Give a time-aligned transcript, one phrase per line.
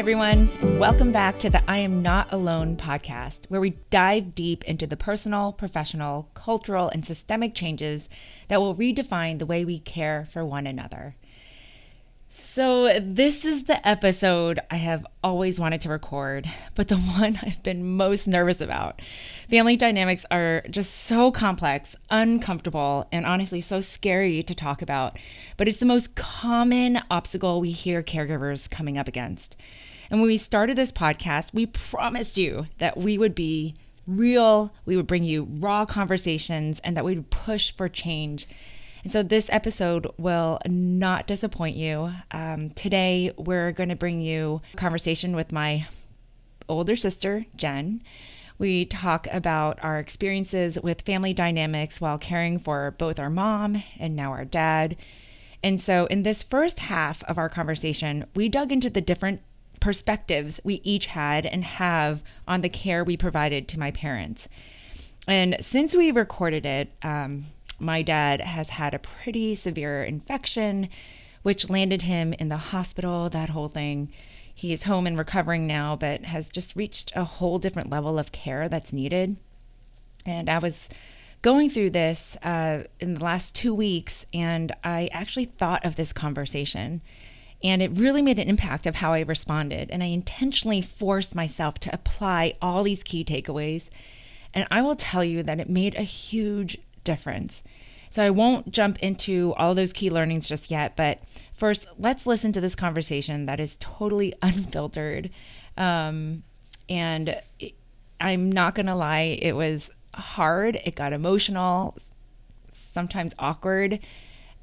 [0.00, 0.48] everyone.
[0.78, 4.96] Welcome back to the I Am Not Alone podcast, where we dive deep into the
[4.96, 8.08] personal, professional, cultural, and systemic changes
[8.48, 11.16] that will redefine the way we care for one another.
[12.32, 17.60] So, this is the episode I have always wanted to record, but the one I've
[17.64, 19.02] been most nervous about.
[19.48, 25.18] Family dynamics are just so complex, uncomfortable, and honestly so scary to talk about,
[25.56, 29.56] but it's the most common obstacle we hear caregivers coming up against.
[30.08, 33.74] And when we started this podcast, we promised you that we would be
[34.06, 38.46] real, we would bring you raw conversations, and that we would push for change
[39.02, 42.12] and so this episode will not disappoint you.
[42.30, 45.86] Um, today, we're going to bring you a conversation with my
[46.68, 48.02] older sister, Jen.
[48.58, 54.14] We talk about our experiences with family dynamics while caring for both our mom and
[54.14, 54.96] now our dad.
[55.62, 59.40] And so, in this first half of our conversation, we dug into the different
[59.80, 64.46] perspectives we each had and have on the care we provided to my parents.
[65.26, 67.44] And since we recorded it, um,
[67.80, 70.88] my dad has had a pretty severe infection,
[71.42, 74.12] which landed him in the hospital, that whole thing.
[74.54, 78.32] He is home and recovering now, but has just reached a whole different level of
[78.32, 79.36] care that's needed.
[80.26, 80.88] And I was
[81.42, 86.12] going through this uh, in the last two weeks, and I actually thought of this
[86.12, 87.00] conversation.
[87.62, 89.90] And it really made an impact of how I responded.
[89.90, 93.90] And I intentionally forced myself to apply all these key takeaways.
[94.54, 97.62] And I will tell you that it made a huge difference.
[98.10, 101.20] So I won't jump into all those key learnings just yet, but
[101.54, 105.30] first, let's listen to this conversation that is totally unfiltered.
[105.76, 106.42] Um,
[106.88, 107.74] and it,
[108.20, 111.96] I'm not going to lie, it was hard, it got emotional,
[112.70, 114.00] sometimes awkward.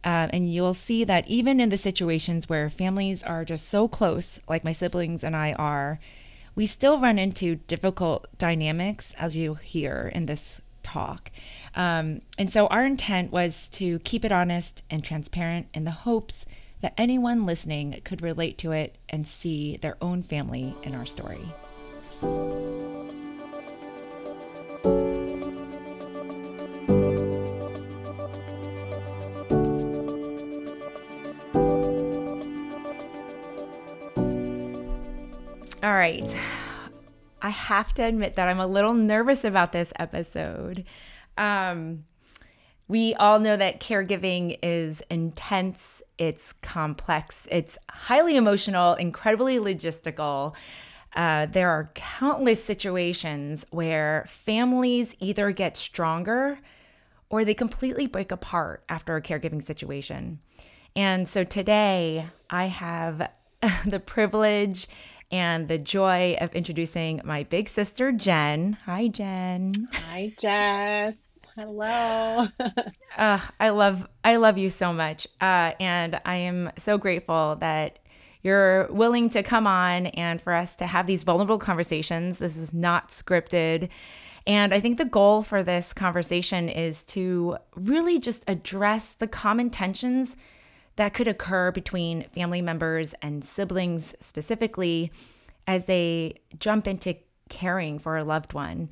[0.04, 4.40] Uh, and you'll see that even in the situations where families are just so close,
[4.48, 6.00] like my siblings and I are,
[6.56, 11.32] we still run into difficult dynamics, as you hear in this talk.
[11.76, 16.46] Um, and so our intent was to keep it honest and transparent in the hopes
[16.82, 21.46] that anyone listening could relate to it and see their own family in our story.
[35.84, 36.36] All right.
[37.42, 40.86] I have to admit that I'm a little nervous about this episode.
[41.38, 42.06] Um,
[42.88, 50.54] we all know that caregiving is intense, it's complex, it's highly emotional, incredibly logistical.
[51.16, 56.60] Uh, there are countless situations where families either get stronger
[57.30, 60.40] or they completely break apart after a caregiving situation.
[60.96, 63.30] And so today I have
[63.86, 64.88] the privilege
[65.32, 68.78] and the joy of introducing my big sister, Jen.
[68.86, 69.74] Hi, Jen.
[69.92, 71.14] Hi, Jess.
[71.56, 72.48] Hello.
[73.18, 78.00] uh, I love I love you so much, uh, and I am so grateful that
[78.44, 82.38] you're willing to come on and for us to have these vulnerable conversations.
[82.38, 83.90] This is not scripted.
[84.46, 89.70] And I think the goal for this conversation is to really just address the common
[89.70, 90.38] tensions
[90.98, 95.12] that could occur between family members and siblings specifically
[95.66, 97.16] as they jump into
[97.50, 98.90] caring for a loved one.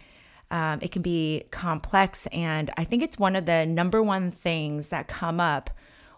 [0.51, 4.88] Um, it can be complex, and I think it's one of the number one things
[4.89, 5.71] that come up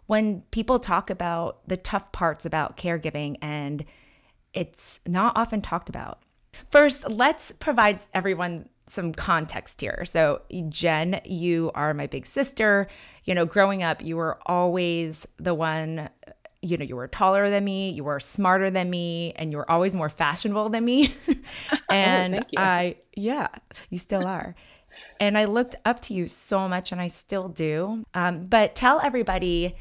[0.06, 3.86] when people talk about the tough parts about caregiving, and
[4.54, 6.20] it's not often talked about.
[6.70, 10.04] First, let's provide everyone some context here.
[10.06, 12.88] So, Jen, you are my big sister.
[13.26, 16.10] You know, growing up, you were always the one,
[16.62, 19.70] you know, you were taller than me, you were smarter than me, and you were
[19.70, 21.14] always more fashionable than me.
[21.90, 23.48] Oh, and oh, I, yeah,
[23.90, 24.56] you still are.
[25.20, 28.04] and I looked up to you so much, and I still do.
[28.14, 29.74] Um, but tell everybody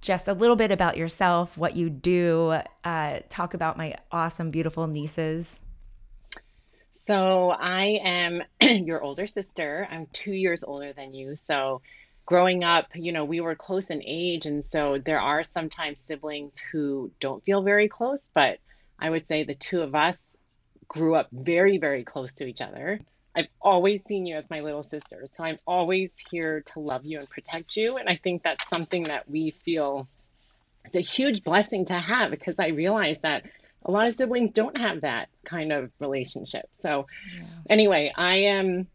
[0.00, 4.86] just a little bit about yourself, what you do, uh, talk about my awesome, beautiful
[4.86, 5.60] nieces.
[7.06, 9.86] So I am your older sister.
[9.90, 11.36] I'm two years older than you.
[11.36, 11.82] So
[12.26, 14.46] growing up, you know, we were close in age.
[14.46, 18.58] And so there are sometimes siblings who don't feel very close, but
[18.98, 20.16] I would say the two of us
[20.86, 23.00] grew up very, very close to each other.
[23.34, 25.26] I've always seen you as my little sister.
[25.36, 27.96] So I'm always here to love you and protect you.
[27.96, 30.06] And I think that's something that we feel
[30.84, 33.44] it's a huge blessing to have because I realize that
[33.84, 36.68] a lot of siblings don't have that kind of relationship.
[36.80, 37.06] So
[37.36, 37.44] yeah.
[37.68, 38.86] anyway, I am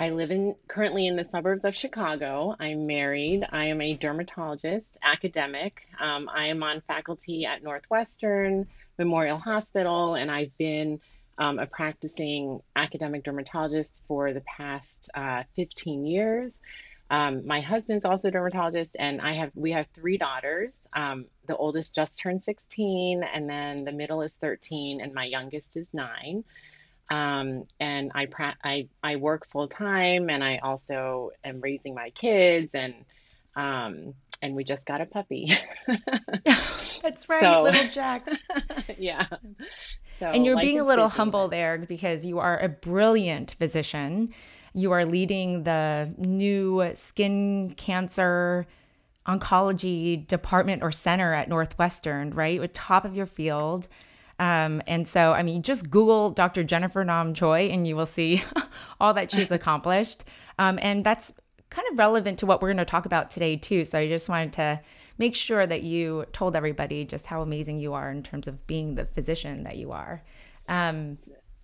[0.00, 2.54] I live in currently in the suburbs of Chicago.
[2.60, 3.44] I'm married.
[3.50, 5.82] I am a dermatologist, academic.
[5.98, 11.00] Um, I am on faculty at Northwestern, Memorial Hospital, and I've been
[11.36, 16.52] um, a practicing academic dermatologist for the past uh, 15 years.
[17.10, 20.72] Um, my husband's also a dermatologist, and I have we have three daughters.
[20.92, 25.76] Um, the oldest just turned 16, and then the middle is 13, and my youngest
[25.76, 26.44] is nine.
[27.10, 32.10] Um, and I, pra- I I work full time, and I also am raising my
[32.10, 32.94] kids, and
[33.56, 35.50] um, and we just got a puppy.
[37.02, 38.28] That's right, so, little Jax.
[38.98, 39.26] yeah.
[40.18, 44.34] So, and you're being a little humble there because you are a brilliant physician.
[44.74, 48.66] You are leading the new skin cancer
[49.26, 52.60] oncology department or center at Northwestern, right?
[52.60, 53.88] With top of your field.
[54.38, 56.64] Um, and so, I mean, just Google Dr.
[56.64, 58.42] Jennifer Nam Choi and you will see
[59.00, 60.24] all that she's accomplished.
[60.58, 61.32] Um, and that's
[61.70, 63.84] kind of relevant to what we're going to talk about today, too.
[63.84, 64.80] So I just wanted to
[65.18, 68.94] make sure that you told everybody just how amazing you are in terms of being
[68.94, 70.22] the physician that you are.
[70.68, 71.18] Um,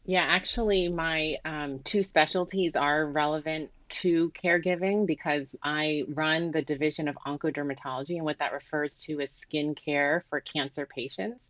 [0.05, 7.09] yeah, actually, my um, two specialties are relevant to caregiving because I run the division
[7.09, 11.49] of oncodermatology, and what that refers to is skin care for cancer patients.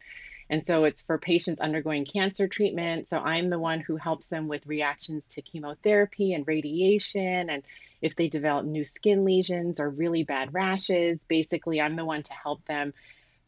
[0.50, 3.08] And so it's for patients undergoing cancer treatment.
[3.08, 7.48] So I'm the one who helps them with reactions to chemotherapy and radiation.
[7.50, 7.62] And
[8.02, 12.34] if they develop new skin lesions or really bad rashes, basically, I'm the one to
[12.34, 12.92] help them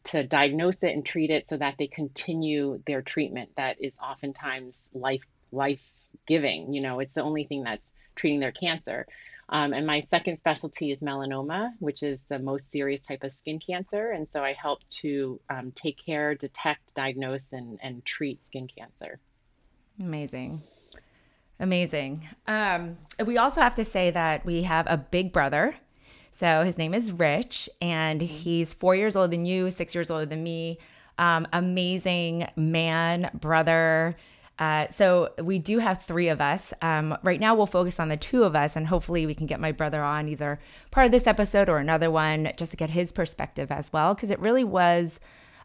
[0.07, 4.77] to diagnose it and treat it so that they continue their treatment that is oftentimes
[4.93, 5.81] life life
[6.25, 6.73] giving.
[6.73, 7.83] You know, it's the only thing that's
[8.15, 9.05] treating their cancer.
[9.49, 13.59] Um, and my second specialty is melanoma, which is the most serious type of skin
[13.59, 14.11] cancer.
[14.11, 19.19] And so I help to um, take care, detect, diagnose, and, and treat skin cancer.
[20.01, 20.63] Amazing.
[21.59, 22.27] Amazing.
[22.45, 25.75] Um, we also have to say that we have a big brother.
[26.31, 28.33] So his name is Rich, and mm-hmm.
[28.33, 30.77] he's four years older than you, six years older than me.
[31.17, 34.15] Um, amazing man, brother
[34.59, 36.73] uh, so we do have three of us.
[36.81, 39.59] Um, right now, we'll focus on the two of us, and hopefully, we can get
[39.59, 40.59] my brother on either
[40.89, 44.31] part of this episode or another one just to get his perspective as well, because
[44.31, 45.19] it really was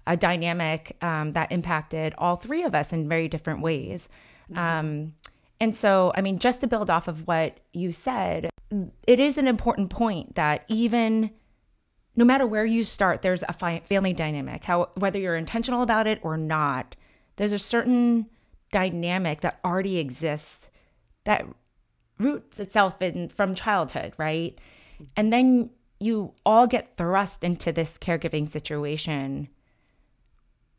[0.06, 4.08] a dynamic um, that impacted all three of us in very different ways.
[4.50, 4.58] Mm-hmm.
[4.58, 5.14] Um,
[5.58, 8.50] and so, I mean, just to build off of what you said,
[9.06, 11.30] it is an important point that even
[12.16, 14.64] no matter where you start, there's a fi- family dynamic.
[14.64, 16.94] How whether you're intentional about it or not,
[17.36, 18.26] there's a certain
[18.70, 20.70] dynamic that already exists
[21.24, 21.46] that
[22.18, 24.58] roots itself in from childhood, right?
[25.16, 25.70] And then
[26.00, 29.48] you all get thrust into this caregiving situation.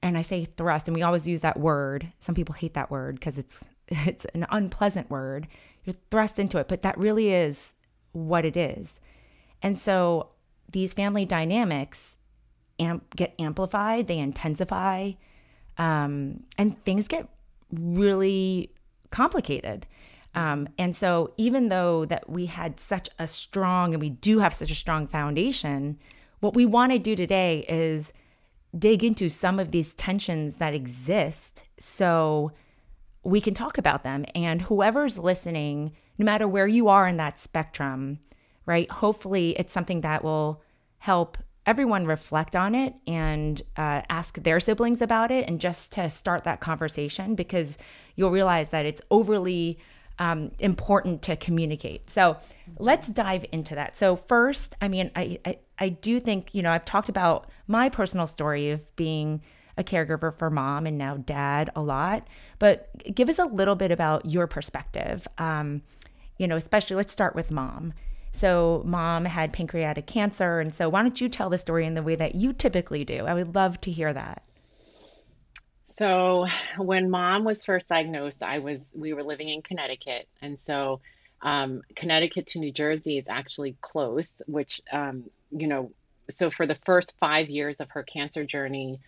[0.01, 2.12] And I say thrust, and we always use that word.
[2.19, 5.48] Some people hate that word because it's it's an unpleasant word.
[5.86, 7.74] You're thrust into it, but that really is
[8.13, 9.00] what it is.
[9.62, 10.30] And so
[10.71, 12.18] these family dynamics
[12.80, 15.12] amp- get amplified, they intensify,
[15.77, 17.27] um, and things get
[17.71, 18.71] really
[19.12, 19.86] complicated.
[20.36, 24.54] Um, and so, even though that we had such a strong and we do have
[24.54, 26.00] such a strong foundation,
[26.39, 28.13] what we want to do today is
[28.77, 32.51] dig into some of these tensions that exist so
[33.24, 34.25] we can talk about them.
[34.33, 38.19] And whoever's listening, no matter where you are in that spectrum,
[38.65, 40.62] right, hopefully it's something that will
[41.00, 46.09] help everyone reflect on it and uh, ask their siblings about it and just to
[46.09, 47.78] start that conversation because
[48.16, 49.80] you'll realize that it's overly
[50.19, 52.09] um, important to communicate.
[52.09, 52.38] So
[52.78, 53.97] let's dive into that.
[53.97, 57.90] So first, I mean, I, I I do think you know I've talked about my
[57.90, 59.42] personal story of being
[59.77, 62.27] a caregiver for mom and now dad a lot,
[62.59, 65.27] but give us a little bit about your perspective.
[65.37, 65.81] Um,
[66.37, 67.94] you know, especially let's start with mom.
[68.31, 70.59] So, mom had pancreatic cancer.
[70.59, 73.25] And so, why don't you tell the story in the way that you typically do?
[73.25, 74.42] I would love to hear that.
[75.99, 80.27] So, when mom was first diagnosed, I was, we were living in Connecticut.
[80.42, 81.01] And so,
[81.44, 85.92] um, Connecticut to New Jersey is actually close, which, um, you know,
[86.35, 88.99] so for the first five years of her cancer journey,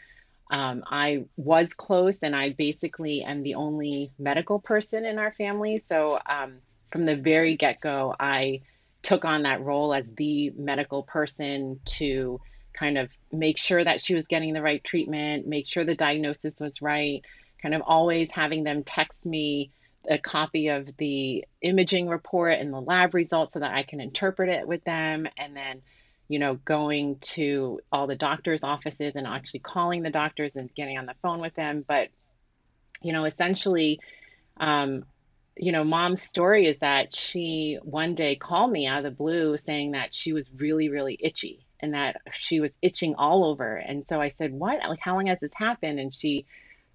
[0.52, 5.84] um, I was close and I basically am the only medical person in our family.
[5.90, 6.58] So, um,
[6.92, 8.62] from the very get go, I
[9.02, 12.40] took on that role as the medical person to
[12.74, 16.60] kind of make sure that she was getting the right treatment, make sure the diagnosis
[16.60, 17.24] was right,
[17.62, 19.72] kind of always having them text me
[20.10, 24.50] a copy of the imaging report and the lab results so that I can interpret
[24.50, 25.28] it with them.
[25.38, 25.82] And then,
[26.28, 30.98] you know, going to all the doctors' offices and actually calling the doctors and getting
[30.98, 31.84] on the phone with them.
[31.88, 32.10] But,
[33.02, 34.00] you know, essentially,
[34.58, 35.04] um,
[35.58, 39.58] you know, mom's story is that she one day called me out of the blue
[39.66, 43.76] saying that she was really, really itchy and that she was itching all over.
[43.76, 44.80] And so I said, What?
[44.88, 46.00] Like, how long has this happened?
[46.00, 46.46] And she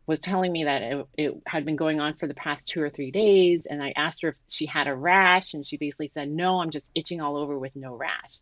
[0.06, 2.90] was telling me that it, it, had been going on for the past two or
[2.90, 3.62] three days.
[3.68, 6.70] And I asked her if she had a rash, and she basically said, No, I'm
[6.70, 8.32] just itching all over with no rash.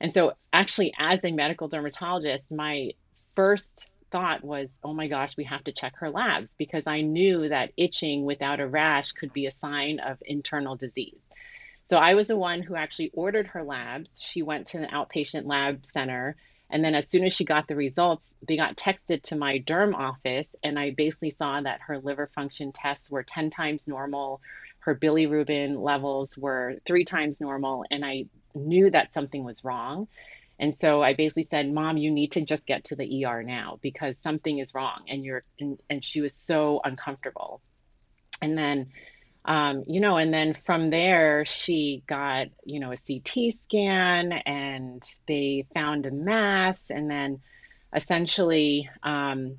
[0.00, 2.92] And so, actually, as a medical dermatologist, my
[3.34, 7.48] first thought was, Oh my gosh, we have to check her labs because I knew
[7.48, 11.20] that itching without a rash could be a sign of internal disease.
[11.88, 14.10] So, I was the one who actually ordered her labs.
[14.20, 16.36] She went to an outpatient lab center
[16.70, 19.94] and then as soon as she got the results, they got texted to my derm
[19.94, 24.40] office, and I basically saw that her liver function tests were 10 times normal,
[24.80, 28.26] her bilirubin levels were three times normal, and I
[28.56, 30.08] knew that something was wrong.
[30.58, 33.78] And so I basically said, "Mom, you need to just get to the ER now
[33.82, 37.60] because something is wrong." And you're and, and she was so uncomfortable.
[38.40, 38.88] And then
[39.46, 45.08] um, you know, and then from there, she got, you know, a CT scan and
[45.28, 46.80] they found a mass.
[46.90, 47.40] And then
[47.94, 49.58] essentially, um,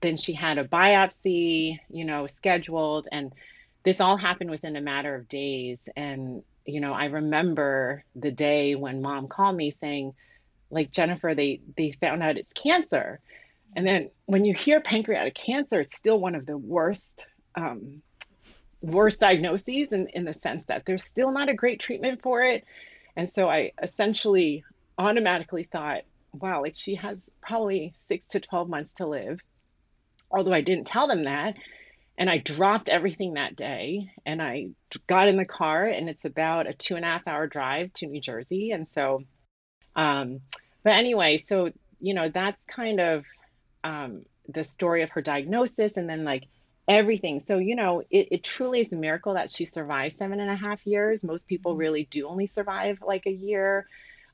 [0.00, 3.08] then she had a biopsy, you know, scheduled.
[3.10, 3.32] And
[3.82, 5.80] this all happened within a matter of days.
[5.96, 10.12] And, you know, I remember the day when mom called me saying,
[10.70, 13.20] like, Jennifer, they, they found out it's cancer.
[13.74, 18.02] And then when you hear pancreatic cancer, it's still one of the worst um,
[18.82, 22.64] worse diagnoses in, in the sense that there's still not a great treatment for it.
[23.16, 24.62] And so I essentially
[24.98, 26.02] automatically thought,
[26.34, 29.40] wow, like she has probably six to 12 months to live.
[30.30, 31.56] Although I didn't tell them that.
[32.18, 34.70] And I dropped everything that day and I
[35.06, 38.06] got in the car, and it's about a two and a half hour drive to
[38.06, 38.72] New Jersey.
[38.72, 39.22] And so,
[39.94, 40.40] um,
[40.82, 41.70] but anyway, so,
[42.00, 43.24] you know, that's kind of
[43.84, 45.92] um, the story of her diagnosis.
[45.96, 46.44] And then, like,
[46.88, 47.44] everything.
[47.46, 50.56] So, you know, it, it truly is a miracle that she survived seven and a
[50.56, 51.22] half years.
[51.22, 51.80] Most people mm-hmm.
[51.80, 53.86] really do only survive like a year.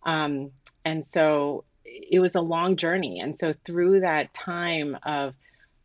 [0.05, 0.53] Um,
[0.87, 3.21] and so it was a long journey.
[3.21, 5.35] And so through that time of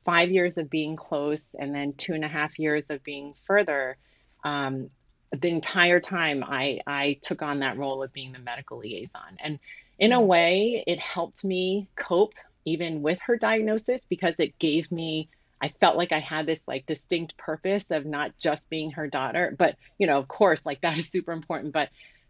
[0.10, 3.96] five years of being close and then two and a half years of being further,
[4.44, 4.89] um,
[5.32, 9.38] the entire time I, I took on that role of being the medical liaison.
[9.39, 9.60] And
[10.00, 10.28] in a mm-hmm.
[10.28, 12.34] way, it helped me cope
[12.66, 15.30] even with her diagnosis because it gave me
[15.62, 19.54] I felt like I had this like distinct purpose of not just being her daughter,
[19.58, 21.74] but you know, of course, like that is super important.
[21.74, 21.89] But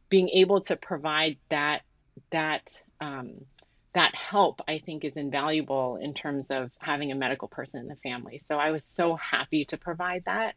[0.09, 1.83] being able to provide that
[2.31, 3.45] that um,
[3.93, 7.95] that help, I think, is invaluable in terms of having a medical person in the
[7.95, 8.41] family.
[8.47, 10.55] So I was so happy to provide that,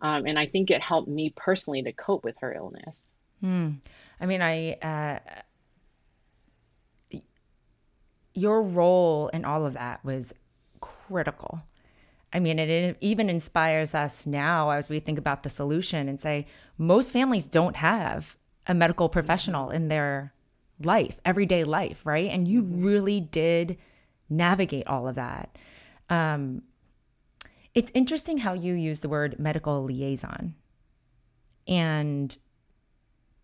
[0.00, 2.96] um, and I think it helped me personally to cope with her illness.
[3.40, 3.70] Hmm.
[4.20, 4.74] I mean, I.
[4.74, 5.18] Uh
[8.34, 10.32] your role in all of that was
[10.80, 11.62] critical
[12.32, 16.46] I mean, it even inspires us now as we think about the solution and say
[16.78, 18.36] most families don't have
[18.66, 20.32] a medical professional in their
[20.84, 22.30] life, everyday life, right?
[22.30, 22.84] And you mm-hmm.
[22.84, 23.78] really did
[24.28, 25.56] navigate all of that.
[26.08, 26.62] Um,
[27.74, 30.54] it's interesting how you use the word medical liaison.
[31.66, 32.36] And,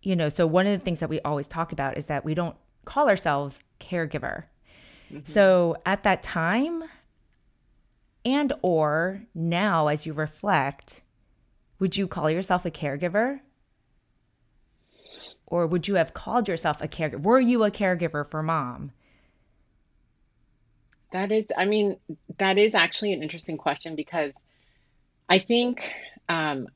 [0.02, 2.34] you know, so one of the things that we always talk about is that we
[2.34, 4.44] don't call ourselves caregiver.
[5.12, 5.20] Mm-hmm.
[5.24, 6.84] So at that time,
[8.24, 11.02] and or now as you reflect,
[11.78, 13.40] would you call yourself a caregiver?
[15.50, 17.22] Or would you have called yourself a caregiver?
[17.22, 18.92] Were you a caregiver for mom?
[21.10, 21.96] That is, I mean,
[22.38, 24.32] that is actually an interesting question because
[25.26, 25.82] I think,
[26.28, 26.68] um,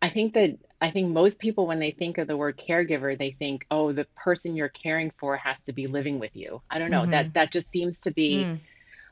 [0.00, 3.32] I think that I think most people, when they think of the word caregiver, they
[3.32, 6.62] think, oh, the person you're caring for has to be living with you.
[6.70, 7.02] I don't know.
[7.02, 7.10] Mm-hmm.
[7.10, 8.58] That that just seems to be mm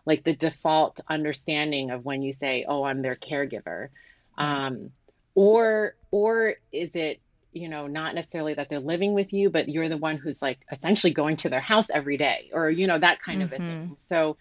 [0.09, 3.91] like the default understanding of when you say, "Oh, I'm their caregiver,"
[4.39, 4.91] um,
[5.35, 7.21] or or is it
[7.59, 10.59] you know not necessarily that they're living with you, but you're the one who's like
[10.71, 13.55] essentially going to their house every day, or you know that kind mm-hmm.
[13.55, 13.83] of a thing.
[13.83, 13.93] Mm-hmm.
[14.09, 14.37] So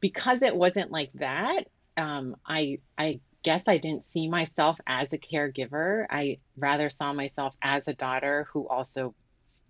[0.00, 1.64] because it wasn't like that,
[1.96, 6.06] um, I I guess I didn't see myself as a caregiver.
[6.08, 9.14] I rather saw myself as a daughter who also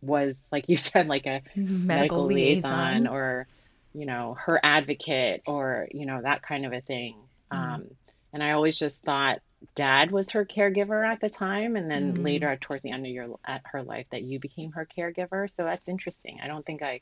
[0.01, 3.47] was, like you said, like a medical, medical liaison, liaison or
[3.95, 7.17] you know, her advocate or, you know, that kind of a thing.
[7.53, 7.57] Mm.
[7.57, 7.85] Um,
[8.33, 9.41] and I always just thought
[9.75, 11.77] dad was her caregiver at the time.
[11.77, 12.25] And then mm.
[12.25, 15.49] later towards the end of your, at her life that you became her caregiver.
[15.57, 16.39] So that's interesting.
[16.43, 17.01] I don't think I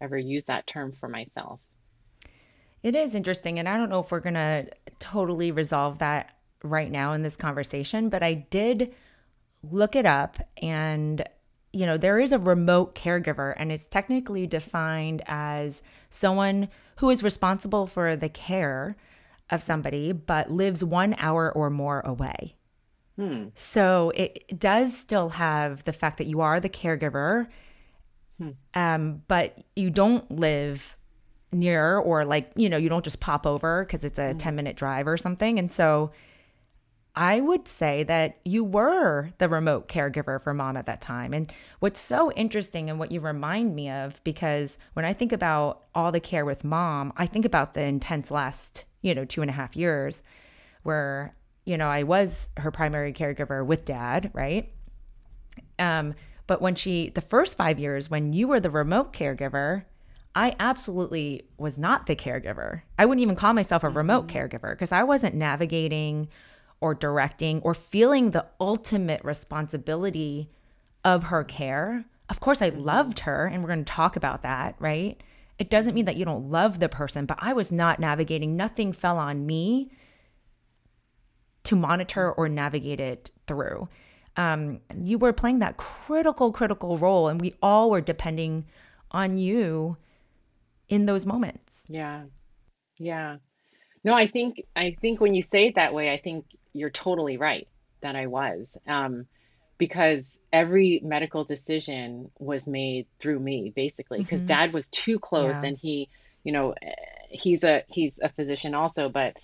[0.00, 1.60] ever used that term for myself.
[2.82, 3.58] It is interesting.
[3.58, 4.66] And I don't know if we're going to
[4.98, 8.94] totally resolve that right now in this conversation, but I did
[9.62, 11.24] look it up and
[11.72, 17.22] you know, there is a remote caregiver, and it's technically defined as someone who is
[17.22, 18.94] responsible for the care
[19.52, 22.56] of somebody, but lives one hour or more away.
[23.16, 23.48] Hmm.
[23.54, 27.46] So it does still have the fact that you are the caregiver,
[28.38, 28.50] hmm.
[28.74, 30.96] um, but you don't live
[31.52, 34.38] near or like, you know, you don't just pop over because it's a mm-hmm.
[34.38, 35.58] 10 minute drive or something.
[35.58, 36.10] And so
[37.14, 41.34] I would say that you were the remote caregiver for mom at that time.
[41.34, 45.84] And what's so interesting and what you remind me of, because when I think about
[45.94, 49.50] all the care with mom, I think about the intense last, you know, two and
[49.50, 50.22] a half years
[50.82, 54.72] where, you know, I was her primary caregiver with dad, right?
[55.78, 56.14] Um,
[56.46, 59.84] but when she, the first five years, when you were the remote caregiver,
[60.34, 62.82] I absolutely was not the caregiver.
[62.98, 64.38] I wouldn't even call myself a remote mm-hmm.
[64.38, 66.28] caregiver because I wasn't navigating
[66.80, 70.50] or directing or feeling the ultimate responsibility
[71.04, 72.04] of her care.
[72.28, 75.22] Of course, I loved her, and we're going to talk about that, right?
[75.62, 78.56] It doesn't mean that you don't love the person, but I was not navigating.
[78.56, 79.92] Nothing fell on me
[81.62, 83.88] to monitor or navigate it through.
[84.36, 88.64] Um, you were playing that critical, critical role, and we all were depending
[89.12, 89.98] on you
[90.88, 91.84] in those moments.
[91.86, 92.24] Yeah.
[92.98, 93.36] Yeah.
[94.02, 97.36] No, I think I think when you say it that way, I think you're totally
[97.36, 97.68] right
[98.00, 98.66] that I was.
[98.88, 99.26] Um,
[99.82, 104.46] because every medical decision was made through me basically because mm-hmm.
[104.46, 105.64] dad was too close yeah.
[105.64, 106.08] and he
[106.44, 106.72] you know
[107.28, 109.36] he's a he's a physician also but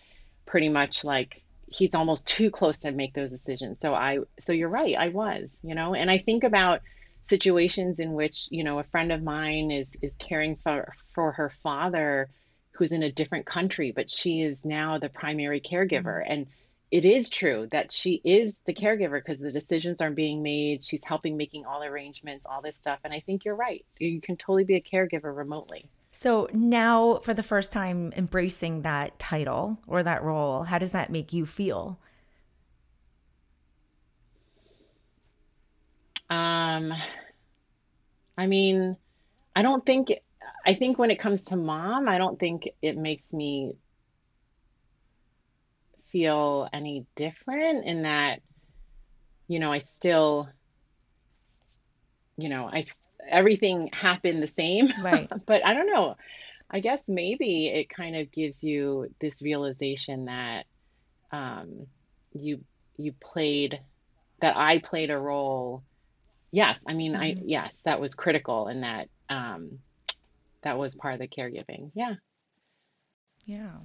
[0.47, 4.68] pretty much like he's almost too close to make those decisions so i so you're
[4.68, 6.83] right i was you know and i think about
[7.28, 11.50] situations in which you know a friend of mine is is caring for for her
[11.64, 12.28] father
[12.71, 16.33] who's in a different country but she is now the primary caregiver mm-hmm.
[16.33, 16.47] and
[16.90, 20.87] it is true that she is the caregiver because the decisions aren't being made.
[20.87, 22.99] She's helping making all arrangements, all this stuff.
[23.04, 23.85] And I think you're right.
[23.99, 25.87] You can totally be a caregiver remotely.
[26.12, 31.11] So now, for the first time, embracing that title or that role, how does that
[31.11, 31.99] make you feel?
[36.30, 36.95] Um,
[38.37, 38.97] I mean,
[39.54, 40.12] I don't think,
[40.66, 43.75] I think when it comes to mom, I don't think it makes me
[46.10, 48.40] feel any different in that,
[49.47, 50.49] you know, I still,
[52.36, 52.84] you know, I
[53.28, 54.90] everything happened the same.
[55.02, 55.30] Right.
[55.47, 56.16] but I don't know.
[56.71, 60.66] I guess maybe it kind of gives you this realization that
[61.32, 61.86] um,
[62.32, 62.60] you
[62.97, 63.80] you played
[64.40, 65.82] that I played a role.
[66.50, 67.23] Yes, I mean, mm-hmm.
[67.23, 69.78] I yes, that was critical, and that um,
[70.62, 71.90] that was part of the caregiving.
[71.94, 72.14] Yeah.
[73.47, 73.76] Yeah.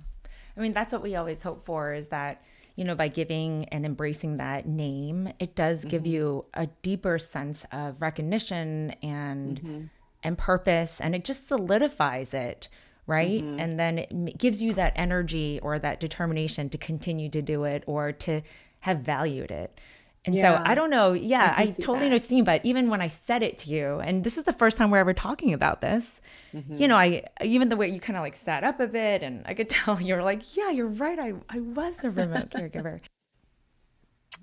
[0.56, 2.44] I mean, that's what we always hope for is that,
[2.76, 5.90] you know, by giving and embracing that name, it does mm-hmm.
[5.90, 9.82] give you a deeper sense of recognition and mm-hmm.
[10.24, 12.68] and purpose and it just solidifies it,
[13.08, 13.44] right?
[13.44, 13.60] Mm-hmm.
[13.60, 17.84] And then it gives you that energy or that determination to continue to do it
[17.88, 18.42] or to
[18.82, 19.80] have valued it.
[20.26, 20.58] And yeah.
[20.58, 21.12] so I don't know.
[21.12, 22.10] Yeah, I, I totally that.
[22.10, 22.44] know what you mean.
[22.46, 25.00] But even when I said it to you, and this is the first time we're
[25.00, 26.22] ever talking about this,
[26.54, 26.78] mm-hmm.
[26.78, 29.44] you know, I even the way you kind of like sat up a bit, and
[29.46, 31.20] I could tell you were like, yeah, you're right.
[31.20, 33.02] I I was the remote caregiver.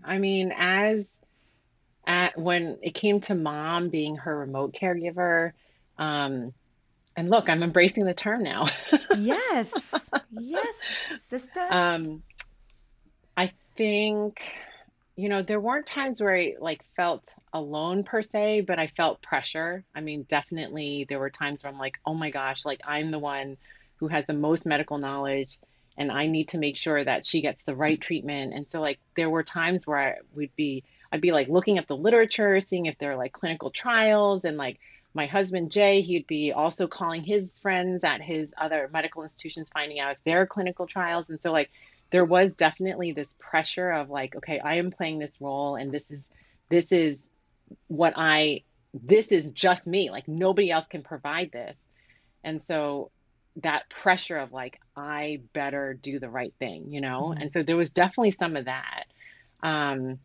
[0.04, 1.06] I mean, as
[2.06, 5.52] at when it came to mom being her remote caregiver,
[5.98, 6.52] um,
[7.16, 8.68] and look, I'm embracing the term now.
[9.16, 9.94] yes,
[10.30, 10.74] yes,
[11.28, 11.66] sister.
[11.70, 12.22] Um,
[13.34, 14.42] I think
[15.20, 19.20] you know, there weren't times where I like felt alone per se, but I felt
[19.20, 19.84] pressure.
[19.94, 23.18] I mean, definitely there were times where I'm like, oh my gosh, like I'm the
[23.18, 23.58] one
[23.96, 25.58] who has the most medical knowledge
[25.98, 28.54] and I need to make sure that she gets the right treatment.
[28.54, 31.86] And so like there were times where I would be I'd be like looking up
[31.86, 34.78] the literature, seeing if there are like clinical trials and like
[35.12, 40.00] my husband Jay, he'd be also calling his friends at his other medical institutions finding
[40.00, 41.28] out if there are clinical trials.
[41.28, 41.68] And so like
[42.10, 46.04] there was definitely this pressure of like, okay, I am playing this role and this
[46.10, 46.20] is
[46.68, 47.18] this is
[47.88, 50.10] what I this is just me.
[50.10, 51.76] Like nobody else can provide this.
[52.42, 53.10] And so
[53.56, 57.30] that pressure of like I better do the right thing, you know?
[57.32, 57.42] Mm-hmm.
[57.42, 59.04] And so there was definitely some of that.
[59.62, 60.18] Um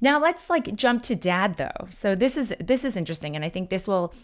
[0.00, 1.88] now let's like jump to dad though.
[1.90, 4.14] So this is this is interesting and I think this will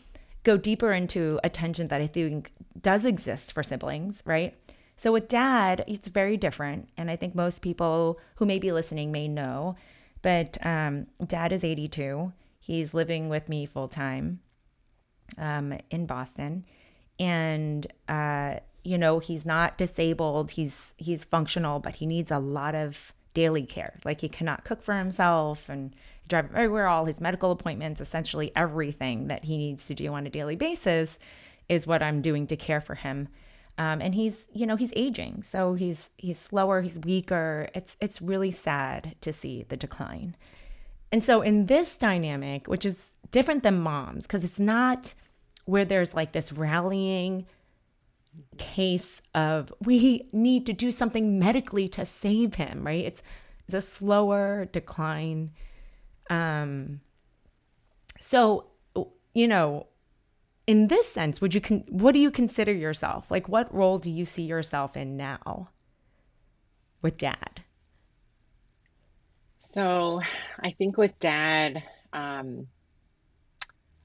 [0.42, 4.56] go deeper into a tension that I think does exist for siblings, right?
[5.00, 6.90] So with dad, it's very different.
[6.94, 9.76] And I think most people who may be listening may know.
[10.20, 12.34] But um, dad is 82.
[12.58, 14.40] He's living with me full time
[15.38, 16.66] um, in Boston.
[17.18, 20.50] And, uh, you know, he's not disabled.
[20.50, 23.98] He's he's functional, but he needs a lot of daily care.
[24.04, 25.96] Like he cannot cook for himself and
[26.28, 26.88] drive everywhere.
[26.88, 31.18] All his medical appointments, essentially everything that he needs to do on a daily basis,
[31.70, 33.28] is what I'm doing to care for him.
[33.80, 38.20] Um, and he's you know he's aging so he's he's slower he's weaker it's it's
[38.20, 40.36] really sad to see the decline
[41.10, 45.14] and so in this dynamic which is different than moms because it's not
[45.64, 47.46] where there's like this rallying
[48.58, 53.04] case of we need to do something medically to save him, right?
[53.04, 53.22] It's
[53.66, 55.52] it's a slower decline.
[56.28, 57.00] Um
[58.18, 58.66] so
[59.32, 59.86] you know,
[60.70, 63.28] in this sense, would you con- what do you consider yourself?
[63.28, 65.70] Like what role do you see yourself in now
[67.02, 67.64] with dad?
[69.74, 70.20] So,
[70.62, 72.68] I think with dad um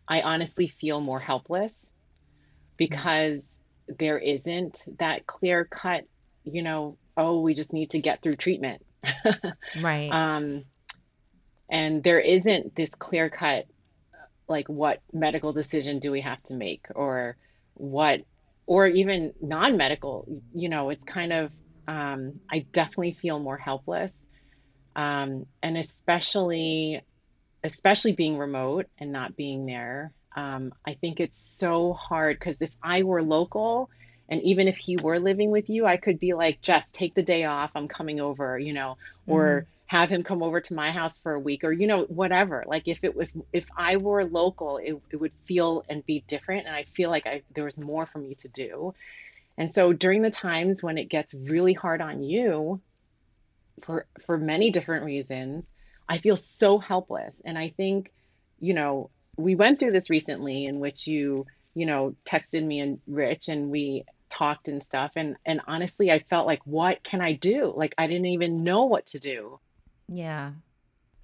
[0.07, 1.71] I honestly feel more helpless
[2.77, 3.41] because
[3.87, 6.05] there isn't that clear cut,
[6.45, 8.83] you know, oh, we just need to get through treatment.
[9.79, 10.09] Right.
[10.11, 10.63] um,
[11.69, 13.65] and there isn't this clear cut,
[14.47, 17.37] like, what medical decision do we have to make or
[17.73, 18.21] what,
[18.65, 21.51] or even non medical, you know, it's kind of,
[21.87, 24.11] um, I definitely feel more helpless.
[24.95, 27.01] Um, and especially,
[27.63, 30.13] especially being remote and not being there.
[30.35, 33.89] Um, I think it's so hard because if I were local
[34.29, 37.23] and even if he were living with you, I could be like, Jess, take the
[37.23, 37.71] day off.
[37.75, 41.39] I'm coming over, you know, or have him come over to my house for a
[41.39, 42.63] week or, you know, whatever.
[42.65, 46.65] Like if it if if I were local, it, it would feel and be different.
[46.65, 48.95] And I feel like I there was more for me to do.
[49.57, 52.81] And so during the times when it gets really hard on you
[53.83, 55.65] for for many different reasons,
[56.09, 57.35] I feel so helpless.
[57.45, 58.11] And I think,
[58.59, 61.45] you know, we went through this recently in which you,
[61.75, 66.19] you know, texted me and Rich and we talked and stuff and and honestly, I
[66.19, 67.71] felt like what can I do?
[67.75, 69.59] Like I didn't even know what to do.
[70.07, 70.51] Yeah.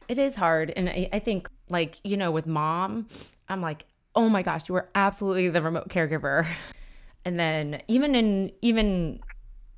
[0.07, 0.71] It is hard.
[0.75, 3.07] And I, I think, like, you know, with mom,
[3.47, 6.47] I'm like, oh my gosh, you were absolutely the remote caregiver.
[7.23, 9.19] And then even in, even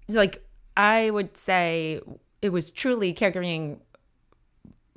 [0.07, 0.41] like,
[0.77, 1.99] I would say
[2.41, 3.79] it was truly caregiving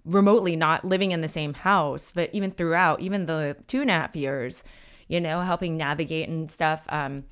[0.05, 3.95] remotely, not living in the same house, but even throughout, even the two and a
[3.95, 4.63] half years,
[5.09, 6.85] you know, helping navigate and stuff.
[6.89, 7.25] Um,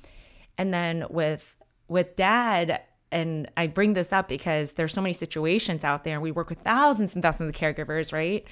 [0.57, 1.55] and then with
[1.87, 2.81] with dad,
[3.15, 6.59] and I bring this up because there's so many situations out there, we work with
[6.59, 8.45] thousands and thousands of caregivers, right?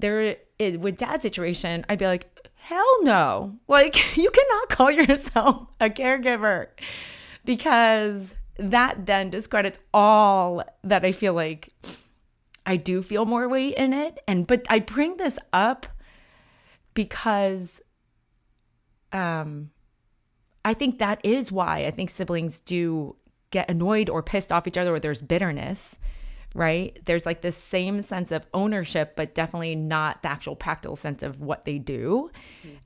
[0.00, 3.58] There, it, with dad's situation, I'd be like, hell no!
[3.68, 6.66] Like you cannot call yourself a caregiver
[7.44, 11.68] because that then discredits all that I feel like
[12.66, 14.18] I do feel more weight in it.
[14.26, 15.86] And but I bring this up
[16.94, 17.80] because
[19.12, 19.70] um
[20.64, 23.14] I think that is why I think siblings do
[23.52, 25.96] get annoyed or pissed off each other or there's bitterness,
[26.54, 26.98] right?
[27.04, 31.40] There's like this same sense of ownership, but definitely not the actual practical sense of
[31.40, 32.30] what they do.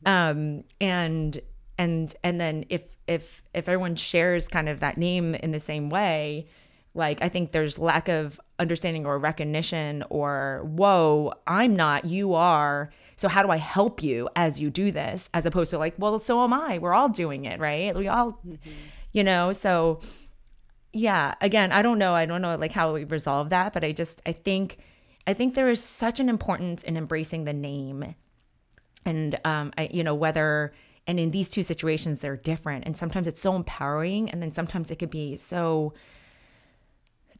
[0.05, 1.41] Um and
[1.79, 5.89] and and then if if if everyone shares kind of that name in the same
[5.89, 6.47] way,
[6.95, 12.91] like I think there's lack of understanding or recognition or whoa, I'm not, you are.
[13.17, 15.29] So how do I help you as you do this?
[15.33, 16.79] As opposed to like, well, so am I.
[16.79, 17.95] We're all doing it, right?
[17.95, 18.41] We all,
[19.13, 20.01] you know, so
[20.97, 22.15] yeah, again, I don't know.
[22.15, 24.79] I don't know like how we resolve that, but I just I think
[25.27, 28.15] I think there is such an importance in embracing the name.
[29.05, 30.73] And um I you know, whether
[31.07, 34.91] and in these two situations they're different and sometimes it's so empowering and then sometimes
[34.91, 35.93] it could be so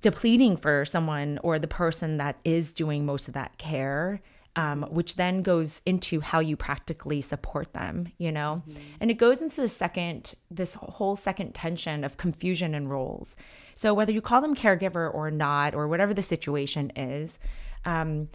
[0.03, 4.21] depleting for someone or the person that is doing most of that care
[4.57, 8.63] um, which then goes into how you practically support them you know
[9.01, 13.37] and it goes into the second this whole second tension of confusion and roles
[13.75, 17.39] so whether you call them caregiver or not or whatever the situation is
[17.85, 18.29] um,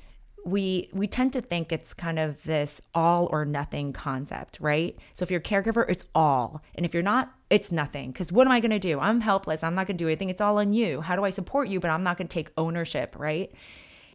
[0.45, 4.97] we we tend to think it's kind of this all or nothing concept, right?
[5.13, 6.63] So if you're a caregiver, it's all.
[6.75, 8.11] And if you're not, it's nothing.
[8.13, 8.99] Cuz what am I going to do?
[8.99, 9.63] I'm helpless.
[9.63, 10.29] I'm not going to do anything.
[10.29, 11.01] It's all on you.
[11.01, 13.51] How do I support you, but I'm not going to take ownership, right?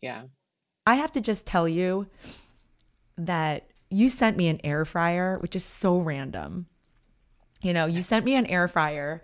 [0.03, 0.23] Yeah.
[0.87, 2.07] I have to just tell you
[3.19, 6.67] that you sent me an air fryer, which is so random.
[7.63, 9.23] You know, you sent me an air fryer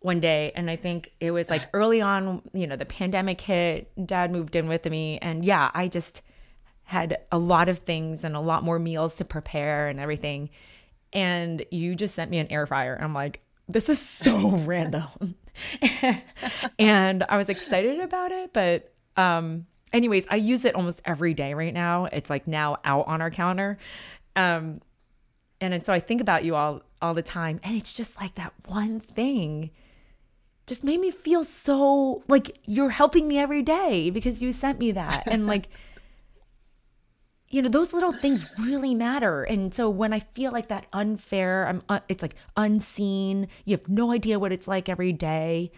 [0.00, 3.90] one day and I think it was like early on, you know, the pandemic hit,
[4.06, 6.22] dad moved in with me and yeah, I just
[6.84, 10.50] had a lot of things and a lot more meals to prepare and everything.
[11.12, 12.98] And you just sent me an air fryer.
[13.00, 15.34] I'm like, this is so random.
[16.78, 21.54] and I was excited about it, but um anyways, I use it almost every day
[21.54, 22.06] right now.
[22.06, 23.78] It's like now out on our counter.
[24.36, 24.80] Um
[25.60, 28.34] and, and so I think about you all all the time and it's just like
[28.34, 29.70] that one thing
[30.66, 34.92] just made me feel so like you're helping me every day because you sent me
[34.92, 35.68] that and like
[37.48, 41.66] you know those little things really matter and so when i feel like that unfair
[41.66, 45.70] i'm uh, it's like unseen you have no idea what it's like every day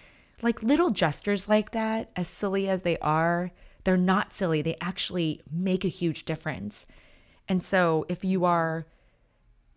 [0.43, 3.53] like little gestures like that as silly as they are
[3.85, 6.87] they're not silly they actually make a huge difference
[7.49, 8.87] and so if you are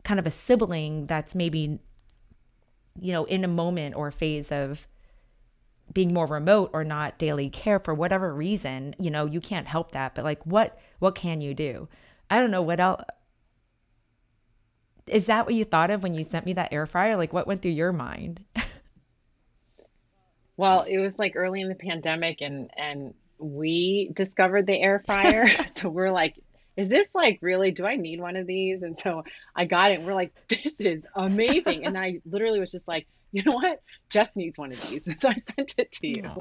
[0.04, 1.80] kind of a sibling that's maybe
[3.00, 4.88] you know, in a moment or phase of
[5.94, 9.92] being more remote or not daily care for whatever reason, you know, you can't help
[9.92, 10.16] that.
[10.16, 11.88] But like, what what can you do?
[12.30, 13.04] I don't know what else.
[15.08, 17.18] Is that what you thought of when you sent me that air fryer?
[17.18, 18.46] Like, what went through your mind?
[20.58, 23.14] well, it was like early in the pandemic, and and
[23.44, 26.36] we discovered the air fryer, so we're like,
[26.76, 27.72] is this like really?
[27.72, 28.82] Do I need one of these?
[28.82, 29.24] And so
[29.56, 30.02] I got it.
[30.02, 31.86] We're like, this is amazing.
[31.86, 33.82] And I literally was just like, you know what?
[34.10, 35.06] Jess needs one of these.
[35.06, 36.32] And so I sent it to you.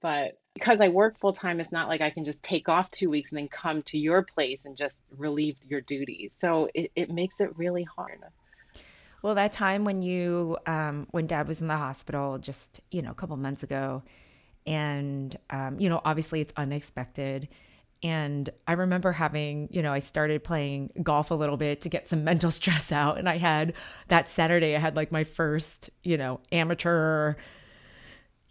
[0.00, 3.10] but because I work full time, it's not like I can just take off two
[3.10, 6.32] weeks and then come to your place and just relieve your duties.
[6.40, 8.20] So it, it makes it really hard.
[9.22, 13.10] Well, that time when you, um, when dad was in the hospital just, you know,
[13.10, 14.02] a couple months ago,
[14.66, 17.48] and, um, you know, obviously it's unexpected.
[18.02, 22.08] And I remember having, you know, I started playing golf a little bit to get
[22.08, 23.18] some mental stress out.
[23.18, 23.74] And I had
[24.08, 27.34] that Saturday, I had like my first, you know, amateur,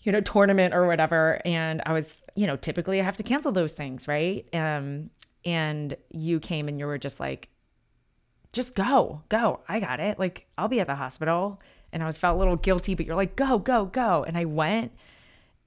[0.02, 1.42] you know, tournament or whatever.
[1.46, 4.46] And I was, you know, typically I have to cancel those things, right?
[4.54, 5.10] Um,
[5.46, 7.50] and you came and you were just like,
[8.52, 9.60] just go, go.
[9.68, 10.18] I got it.
[10.18, 11.62] Like, I'll be at the hospital.
[11.92, 14.24] And I was felt a little guilty, but you're like, go, go, go.
[14.24, 14.92] And I went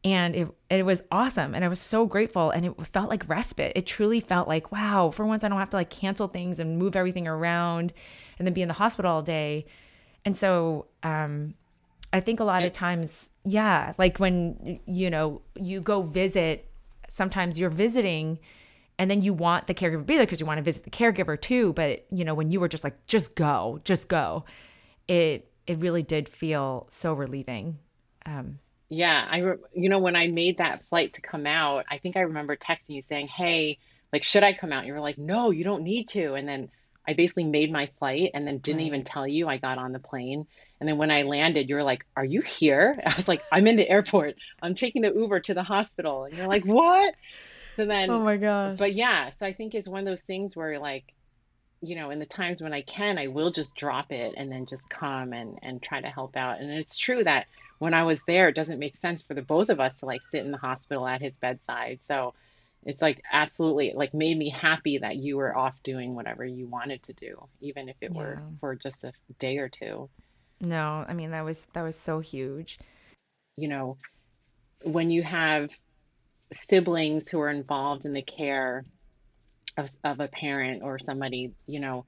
[0.04, 3.72] and it it was awesome and I was so grateful and it felt like respite.
[3.76, 6.78] It truly felt like wow, for once I don't have to like cancel things and
[6.78, 7.92] move everything around
[8.38, 9.66] and then be in the hospital all day.
[10.24, 11.54] And so um
[12.12, 16.68] I think a lot of times yeah, like when you know, you go visit
[17.08, 18.38] sometimes you're visiting
[18.98, 20.90] and then you want the caregiver to be there because you want to visit the
[20.90, 24.44] caregiver too, but you know, when you were just like just go, just go.
[25.06, 27.78] It it really did feel so relieving.
[28.26, 28.58] Um
[28.92, 32.16] yeah, I re- you know when I made that flight to come out, I think
[32.16, 33.78] I remember texting you saying, "Hey,
[34.12, 36.70] like should I come out?" you were like, "No, you don't need to." And then
[37.08, 38.86] I basically made my flight and then didn't right.
[38.88, 40.46] even tell you I got on the plane.
[40.78, 43.66] And then when I landed, you were like, "Are you here?" I was like, "I'm
[43.66, 44.34] in the airport.
[44.60, 47.14] I'm taking the Uber to the hospital." And you're like, "What?"
[47.76, 48.76] So then Oh my gosh.
[48.78, 51.14] But yeah, so I think it's one of those things where like
[51.80, 54.66] you know, in the times when I can, I will just drop it and then
[54.66, 56.60] just come and and try to help out.
[56.60, 57.46] And it's true that
[57.82, 60.20] when I was there, it doesn't make sense for the both of us to like
[60.30, 61.98] sit in the hospital at his bedside.
[62.06, 62.32] So
[62.84, 67.02] it's like absolutely like made me happy that you were off doing whatever you wanted
[67.02, 68.20] to do, even if it yeah.
[68.20, 70.08] were for just a day or two.
[70.60, 72.78] No, I mean that was that was so huge.
[73.56, 73.96] You know,
[74.84, 75.68] when you have
[76.68, 78.84] siblings who are involved in the care
[79.76, 82.04] of, of a parent or somebody, you know,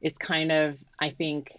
[0.00, 1.52] it's kind of I think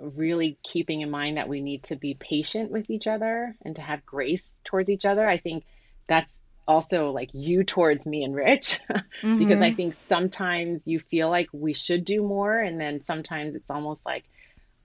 [0.00, 3.82] really keeping in mind that we need to be patient with each other and to
[3.82, 5.28] have grace towards each other.
[5.28, 5.64] I think
[6.06, 6.32] that's
[6.66, 9.38] also like you towards me and Rich mm-hmm.
[9.38, 9.76] because I mm-hmm.
[9.76, 14.24] think sometimes you feel like we should do more and then sometimes it's almost like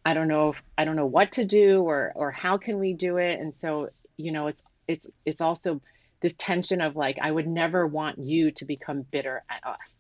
[0.04, 2.94] I don't know if I don't know what to do or or how can we
[2.94, 5.82] do it and so you know it's it's it's also
[6.22, 9.96] this tension of like I would never want you to become bitter at us.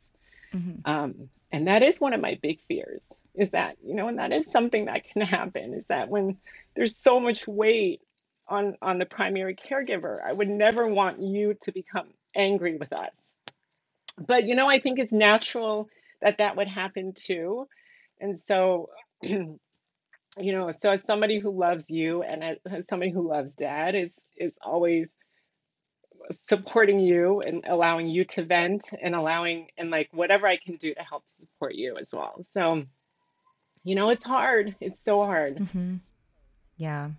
[0.53, 0.89] Mm-hmm.
[0.89, 3.01] Um, and that is one of my big fears
[3.37, 6.37] is that you know and that is something that can happen is that when
[6.75, 8.01] there's so much weight
[8.47, 13.11] on on the primary caregiver i would never want you to become angry with us
[14.19, 15.89] but you know i think it's natural
[16.21, 17.67] that that would happen too
[18.19, 18.89] and so
[19.21, 19.57] you
[20.37, 24.11] know so as somebody who loves you and as, as somebody who loves dad is
[24.37, 25.07] is always
[26.47, 30.93] supporting you and allowing you to vent and allowing and like whatever I can do
[30.93, 32.45] to help support you as well.
[32.53, 32.83] So
[33.85, 34.75] you know, it's hard.
[34.81, 35.57] It's so hard.
[35.57, 35.95] Mm-hmm.
[36.75, 37.11] Yeah.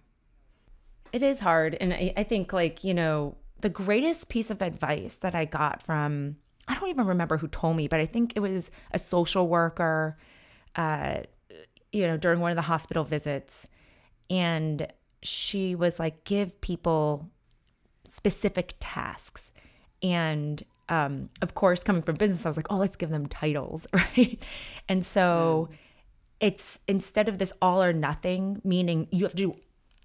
[1.12, 1.76] It is hard.
[1.80, 5.82] And I, I think, like, you know, the greatest piece of advice that I got
[5.82, 6.36] from,
[6.68, 10.18] I don't even remember who told me, but I think it was a social worker,
[10.74, 11.20] uh,
[11.92, 13.68] you know, during one of the hospital visits.
[14.28, 17.30] And she was like, give people
[18.08, 19.52] specific tasks.
[20.02, 23.86] And um, of course, coming from business, I was like, oh, let's give them titles,
[23.92, 24.42] right?
[24.88, 25.76] And so, mm
[26.40, 29.56] it's instead of this all or nothing, meaning you have to do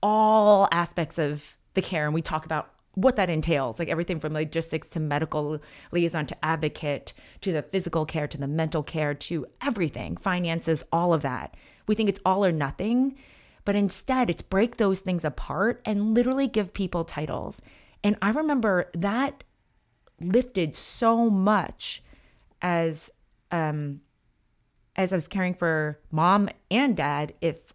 [0.02, 2.06] all aspects of the care.
[2.06, 5.60] And we talk about what that entails like everything from logistics to medical
[5.92, 11.14] liaison to advocate to the physical care to the mental care to everything, finances, all
[11.14, 11.56] of that.
[11.88, 13.16] We think it's all or nothing.
[13.64, 17.62] But instead, it's break those things apart and literally give people titles.
[18.04, 19.44] And I remember that
[20.20, 22.04] lifted so much
[22.62, 23.10] as
[23.52, 24.02] um,
[25.02, 27.74] as I was caring for mom and dad if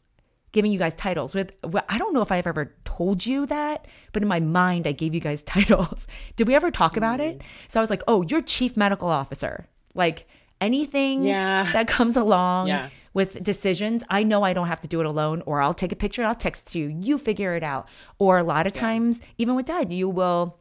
[0.53, 1.53] giving you guys titles with
[1.89, 5.15] I don't know if I've ever told you that, but in my mind I gave
[5.15, 6.07] you guys titles.
[6.37, 7.39] Did we ever talk about it?
[7.39, 7.49] Mm-hmm.
[7.69, 10.27] So I was like, "Oh, you're chief medical officer." Like
[10.61, 11.71] anything yeah.
[11.73, 12.89] that comes along yeah.
[13.13, 15.97] with decisions, I know I don't have to do it alone, or I'll take a
[15.97, 17.89] picture, and I'll text you, you figure it out.
[18.19, 20.59] Or a lot of times, even with dad, you will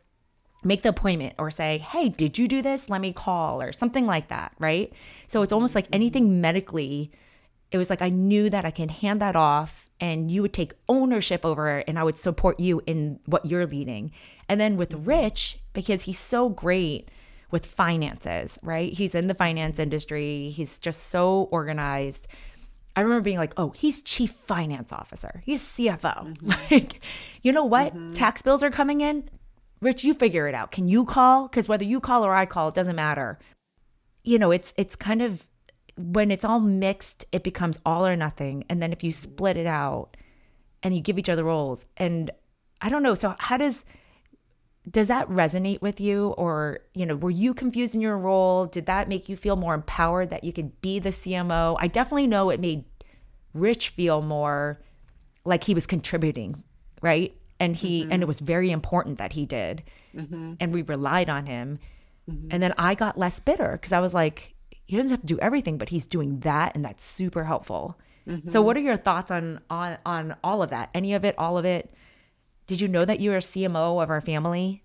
[0.66, 2.90] make the appointment or say, Hey, did you do this?
[2.90, 4.92] Let me call, or something like that, right?
[5.28, 7.12] So it's almost like anything medically,
[7.72, 10.74] it was like I knew that I can hand that off and you would take
[10.88, 14.12] ownership over it and I would support you in what you're leading.
[14.50, 17.10] And then with Rich, because he's so great
[17.52, 18.92] with finances, right?
[18.92, 22.28] He's in the finance industry, he's just so organized.
[22.96, 25.42] I remember being like, oh, he's chief finance officer.
[25.46, 26.38] He's CFO.
[26.46, 26.74] Mm-hmm.
[26.74, 27.02] Like,
[27.42, 27.94] you know what?
[27.94, 28.14] Mm-hmm.
[28.14, 29.30] Tax bills are coming in.
[29.82, 30.72] Rich, you figure it out.
[30.72, 31.48] Can you call?
[31.48, 33.40] Because whether you call or I call, it doesn't matter.
[34.24, 35.48] You know, it's it's kind of
[35.98, 38.66] when it's all mixed, it becomes all or nothing.
[38.70, 40.18] And then if you split it out
[40.84, 42.32] and you give each other roles, and
[42.82, 43.16] I don't know.
[43.16, 43.86] So how does
[44.90, 48.86] does that resonate with you or you know were you confused in your role did
[48.86, 52.50] that make you feel more empowered that you could be the cmo i definitely know
[52.50, 52.84] it made
[53.54, 54.80] rich feel more
[55.44, 56.64] like he was contributing
[57.02, 57.36] right
[57.66, 58.12] and he mm-hmm.
[58.12, 59.84] and it was very important that he did
[60.16, 60.54] mm-hmm.
[60.60, 61.80] and we relied on him
[62.30, 62.48] mm-hmm.
[62.52, 65.40] and then i got less bitter because i was like he doesn't have to do
[65.40, 67.98] everything but he's doing that and that's super helpful
[68.28, 68.50] mm-hmm.
[68.50, 71.58] so what are your thoughts on on on all of that any of it all
[71.58, 71.94] of it
[72.68, 74.82] did you know that you were CMO of our family?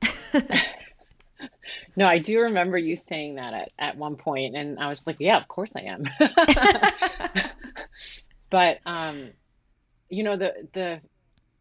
[1.97, 5.17] no, I do remember you saying that at, at one point, and I was like,
[5.19, 6.05] yeah, of course I am.
[8.51, 9.31] but um,
[10.11, 11.01] you know, the the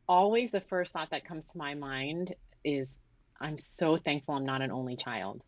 [0.10, 2.89] always the first thought that comes to my mind is
[3.39, 5.41] I'm so thankful I'm not an only child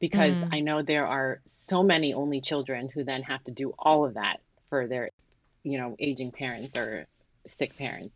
[0.00, 0.48] because mm.
[0.50, 4.14] I know there are so many only children who then have to do all of
[4.14, 4.38] that
[4.70, 5.10] for their,
[5.62, 7.06] you know, aging parents or
[7.46, 8.14] sick parents.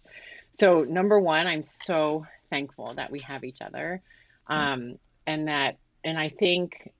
[0.58, 4.00] So, number one, I'm so thankful that we have each other.
[4.46, 6.92] Um, and that, and I think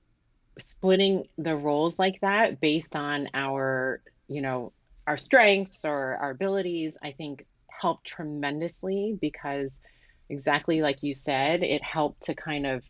[0.59, 4.73] splitting the roles like that based on our, you know,
[5.07, 7.47] our strengths or our abilities, I think
[7.83, 9.71] helped tremendously because
[10.29, 12.85] exactly like you said, it helped to kind of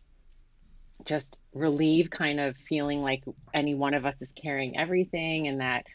[1.05, 5.85] just relieve kind of feeling like any one of us is carrying everything and that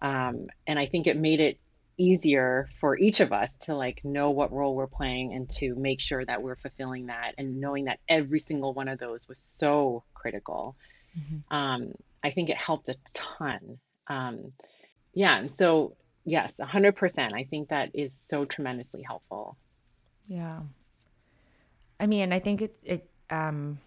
[0.00, 1.58] um, and i think it made it
[1.98, 6.00] easier for each of us to like know what role we're playing and to make
[6.00, 10.04] sure that we're fulfilling that and knowing that every single one of those was so
[10.14, 10.76] critical
[11.18, 11.54] mm-hmm.
[11.54, 13.78] um, i think it helped a ton
[14.08, 14.52] um,
[15.12, 19.56] yeah and so yes 100% i think that is so tremendously helpful
[20.26, 20.60] yeah
[21.98, 23.78] i mean i think it it um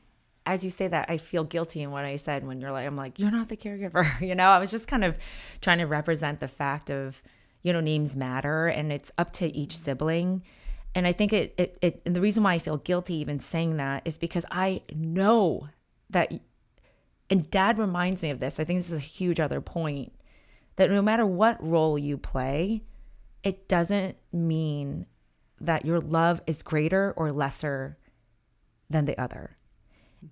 [0.49, 2.95] as you say that, I feel guilty in what I said when you're like, I'm
[2.95, 4.19] like, you're not the caregiver.
[4.29, 5.17] You know, I was just kind of
[5.61, 7.21] trying to represent the fact of,
[7.61, 10.41] you know, names matter and it's up to each sibling.
[10.95, 13.77] And I think it, it, it and the reason why I feel guilty even saying
[13.77, 15.69] that is because I know
[16.09, 16.33] that,
[17.29, 18.59] and dad reminds me of this.
[18.59, 20.13] I think this is a huge other point
[20.79, 22.83] that no matter what role you play,
[23.43, 25.05] it doesn't mean
[25.59, 27.97] that your love is greater or lesser
[28.89, 29.57] than the other.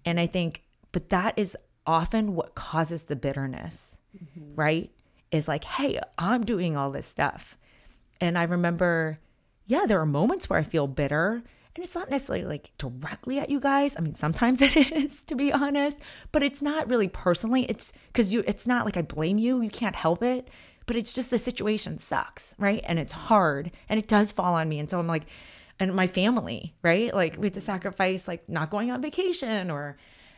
[0.06, 4.56] And I think, but that is often what causes the bitterness, mm-hmm.
[4.56, 4.92] right?
[5.32, 7.58] is like, hey, I'm doing all this stuff.
[8.22, 9.20] And I remember,
[9.66, 11.44] yeah, there are moments where I feel bitter.
[11.78, 13.96] And it's not necessarily like directly at you guys.
[13.96, 15.98] I mean, sometimes it is, to be honest,
[16.32, 17.66] but it's not really personally.
[17.66, 19.62] It's because you, it's not like I blame you.
[19.62, 20.48] You can't help it,
[20.88, 22.84] but it's just the situation sucks, right?
[22.86, 24.80] And it's hard and it does fall on me.
[24.80, 25.28] And so I'm like,
[25.80, 27.14] and my family, right?
[27.14, 29.98] Like we had to sacrifice like not going on vacation or,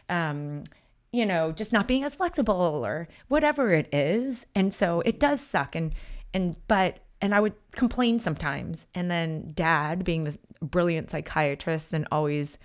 [0.09, 0.65] um,
[1.13, 4.45] you know, just not being as flexible or whatever it is.
[4.53, 5.73] And so it does suck.
[5.73, 5.93] And,
[6.33, 8.87] and, but, and I would complain sometimes.
[8.95, 12.57] And then dad, being this brilliant psychiatrist and always,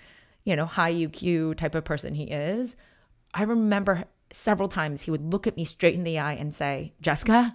[0.45, 2.77] you know, high EQ type of person he is,
[3.33, 6.93] I remember several times he would look at me straight in the eye and say,
[7.01, 7.55] Jessica,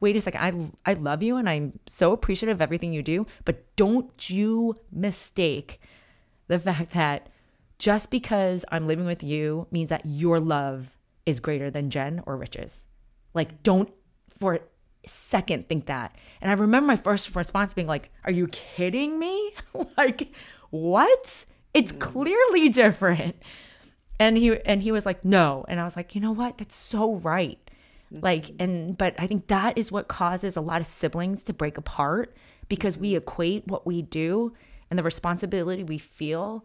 [0.00, 3.26] wait a second, I, I love you and I'm so appreciative of everything you do,
[3.44, 5.80] but don't you mistake
[6.46, 7.28] the fact that
[7.78, 10.96] just because I'm living with you means that your love
[11.26, 12.86] is greater than Jen or Rich's.
[13.34, 13.92] Like, don't
[14.38, 14.60] for
[15.08, 16.14] second think that.
[16.40, 19.52] And I remember my first response being like, Are you kidding me?
[19.96, 20.32] like,
[20.70, 21.46] what?
[21.74, 21.98] It's mm.
[21.98, 23.36] clearly different.
[24.20, 25.64] And he and he was like, No.
[25.68, 26.58] And I was like, you know what?
[26.58, 27.58] That's so right.
[28.12, 28.24] Mm-hmm.
[28.24, 31.78] Like, and but I think that is what causes a lot of siblings to break
[31.78, 32.36] apart
[32.68, 34.54] because we equate what we do
[34.90, 36.64] and the responsibility we feel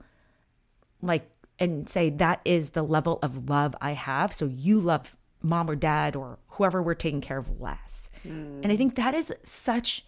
[1.02, 1.30] like
[1.60, 4.34] and say that is the level of love I have.
[4.34, 8.03] So you love mom or dad or whoever we're taking care of less.
[8.26, 8.64] Mm.
[8.64, 10.06] And I think that is such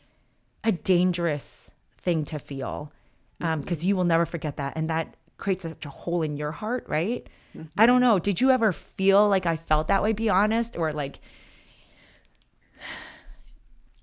[0.64, 2.92] a dangerous thing to feel
[3.38, 3.88] because um, mm-hmm.
[3.88, 4.74] you will never forget that.
[4.76, 7.28] And that creates such a hole in your heart, right?
[7.56, 7.68] Mm-hmm.
[7.78, 8.20] I don't know.
[8.20, 10.14] Did you ever feel like I felt that way?
[10.14, 11.20] Be honest, or like,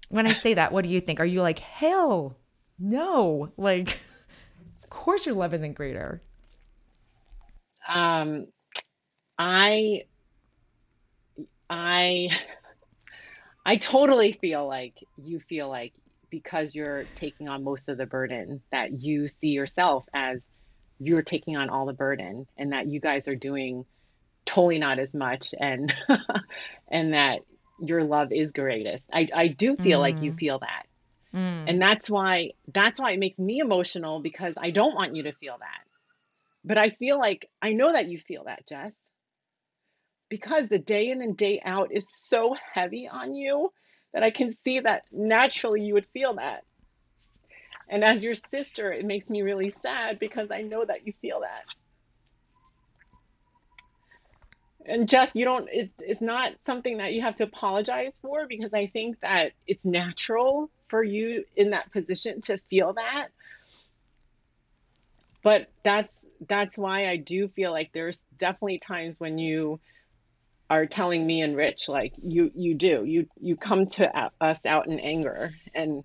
[0.09, 1.21] when I say that, what do you think?
[1.21, 2.37] Are you like, hell
[2.79, 3.51] no?
[3.57, 3.89] Like,
[4.83, 6.23] of course your love isn't greater.
[7.89, 8.47] Um,
[9.39, 10.03] I,
[11.71, 12.29] I,
[13.65, 15.93] I totally feel like you feel like
[16.31, 20.43] because you're taking on most of the burden that you see yourself as
[20.99, 23.85] you're taking on all the burden and that you guys are doing
[24.45, 25.93] totally not as much and
[26.89, 27.41] and that
[27.81, 29.05] your love is greatest.
[29.13, 30.03] I, I do feel mm.
[30.03, 30.39] like you mm.
[30.39, 30.87] feel that.
[31.35, 31.65] Mm.
[31.69, 35.33] And that's why that's why it makes me emotional because I don't want you to
[35.33, 35.81] feel that.
[36.65, 38.93] But I feel like I know that you feel that, Jess.
[40.33, 43.71] Because the day in and day out is so heavy on you
[44.15, 46.65] that I can see that naturally you would feel that.
[47.91, 51.41] And as your sister, it makes me really sad because I know that you feel
[51.41, 51.65] that.
[54.87, 58.73] And Jess, you don't, it, it's not something that you have to apologize for because
[58.73, 63.29] I think that it's natural for you in that position to feel that.
[65.45, 66.15] But that's,
[66.49, 69.79] that's why I do feel like there's definitely times when you
[70.73, 74.89] are telling me and Rich like you you do you you come to us out
[74.89, 76.03] in anger and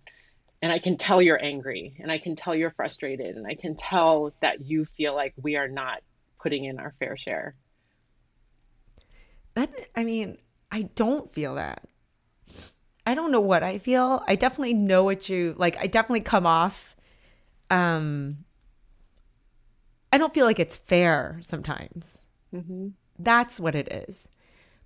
[0.61, 3.77] and I can tell you're angry and I can tell you're frustrated and I can
[3.77, 6.01] tell that you feel like we are not
[6.41, 7.55] putting in our fair share.
[9.53, 10.37] That I mean,
[10.69, 11.87] I don't feel that.
[13.05, 14.21] I don't know what I feel.
[14.27, 15.77] I definitely know what you like.
[15.77, 16.93] I definitely come off.
[17.69, 18.39] Um,
[20.11, 22.17] I don't feel like it's fair sometimes.
[22.53, 22.89] Mm-hmm.
[23.17, 24.27] That's what it is.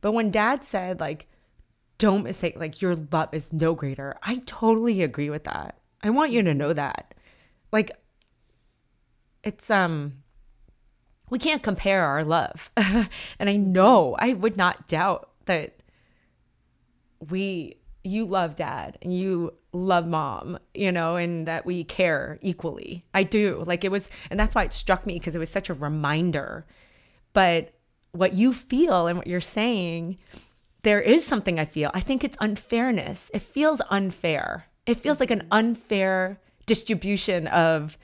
[0.02, 1.28] But when dad said, like,
[1.97, 5.78] don't mistake, like, your love is no greater, I totally agree with that.
[6.04, 7.14] I want you to know that.
[7.72, 7.91] Like,
[9.43, 10.24] it's, um,
[11.30, 12.72] we can't compare our love.
[12.78, 13.08] and
[13.39, 15.78] I know, I would not doubt that
[17.30, 23.06] we, you love dad and you love mom, you know, and that we care equally.
[23.14, 23.64] I do.
[23.68, 26.66] Like, it was, and that's why it struck me because it was such a reminder.
[27.34, 27.74] But
[28.12, 30.18] what you feel and what you're saying,
[30.84, 31.91] there is something I feel.
[31.93, 33.30] I think it's unfairness.
[33.34, 34.66] It feels unfair.
[34.86, 37.97] It feels like an unfair distribution of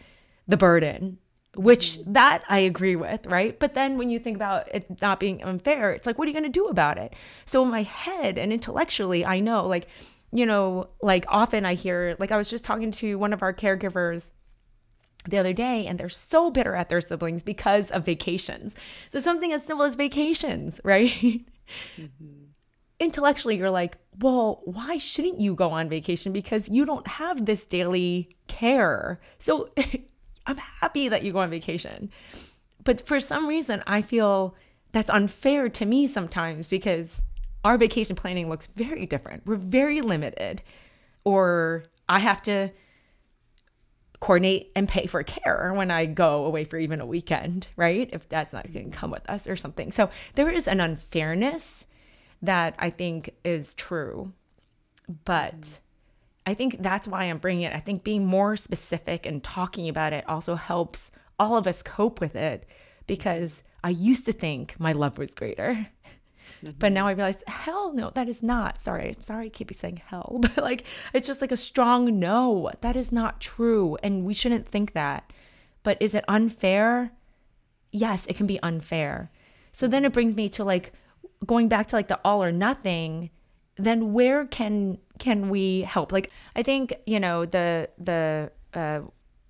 [0.48, 1.18] the burden,
[1.56, 3.60] which that I agree with, right?
[3.60, 6.40] But then when you think about it not being unfair, it's like, what are you
[6.40, 7.14] going to do about it?
[7.46, 9.88] So in my head and intellectually, I know, like,
[10.32, 13.54] you know, like often I hear, like, I was just talking to one of our
[13.54, 14.32] caregivers
[15.28, 18.76] the other day and they're so bitter at their siblings because of vacations.
[19.10, 21.12] So something as simple as vacations, right?
[21.98, 22.44] Mm-hmm.
[23.00, 26.34] Intellectually, you're like, well, why shouldn't you go on vacation?
[26.34, 29.20] Because you don't have this daily care.
[29.38, 29.70] So
[30.48, 32.10] I'm happy that you go on vacation.
[32.84, 34.56] But for some reason, I feel
[34.94, 37.10] that's unfair to me sometimes because
[37.64, 39.46] our vacation planning looks very different.
[39.46, 40.64] We're very limited.
[41.24, 42.72] Or I have to
[44.20, 48.10] coordinate and pay for care when I go away for even a weekend, right?
[48.12, 49.92] If dad's not going to come with us or something.
[49.92, 51.86] So there is an unfairness
[52.42, 54.34] that I think is true.
[55.26, 55.80] But
[56.46, 57.74] I think that's why I'm bringing it.
[57.74, 62.20] I think being more specific and talking about it also helps all of us cope
[62.20, 62.68] with it
[63.06, 65.88] because I used to think my love was greater.
[66.64, 66.78] Mm-hmm.
[66.80, 68.80] But now I realize, hell no, that is not.
[68.82, 70.84] Sorry, sorry, I keep saying hell, but like
[71.14, 72.72] it's just like a strong no.
[72.82, 75.32] That is not true, and we shouldn't think that.
[75.84, 77.12] But is it unfair?
[77.92, 79.32] Yes, it can be unfair.
[79.72, 80.94] So then it brings me to like
[81.46, 83.30] going back to like the all or nothing.
[83.78, 86.12] Then where can can we help?
[86.12, 89.02] Like I think you know the the uh,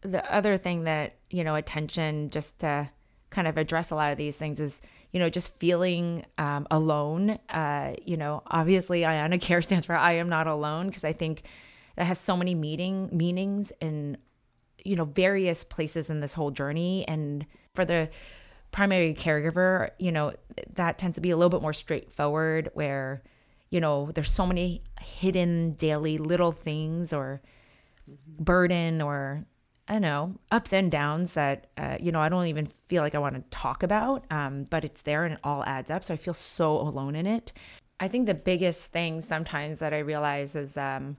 [0.02, 2.90] the other thing that you know attention just to
[3.30, 4.82] kind of address a lot of these things is
[5.18, 7.40] you know, just feeling um, alone.
[7.50, 11.42] Uh, you know, obviously, iana Care stands for I am not alone because I think
[11.96, 14.20] that has so many meaning meanings in
[14.86, 17.04] you know various places in this whole journey.
[17.08, 18.12] And for the
[18.70, 20.34] primary caregiver, you know,
[20.76, 23.24] that tends to be a little bit more straightforward, where
[23.72, 27.42] you know there's so many hidden daily little things or
[28.38, 29.48] burden or
[29.90, 33.20] I know, ups and downs that, uh, you know, I don't even feel like I
[33.20, 36.04] want to talk about, um, but it's there and it all adds up.
[36.04, 37.54] So I feel so alone in it.
[38.00, 41.16] I think the biggest thing sometimes that I realize is um,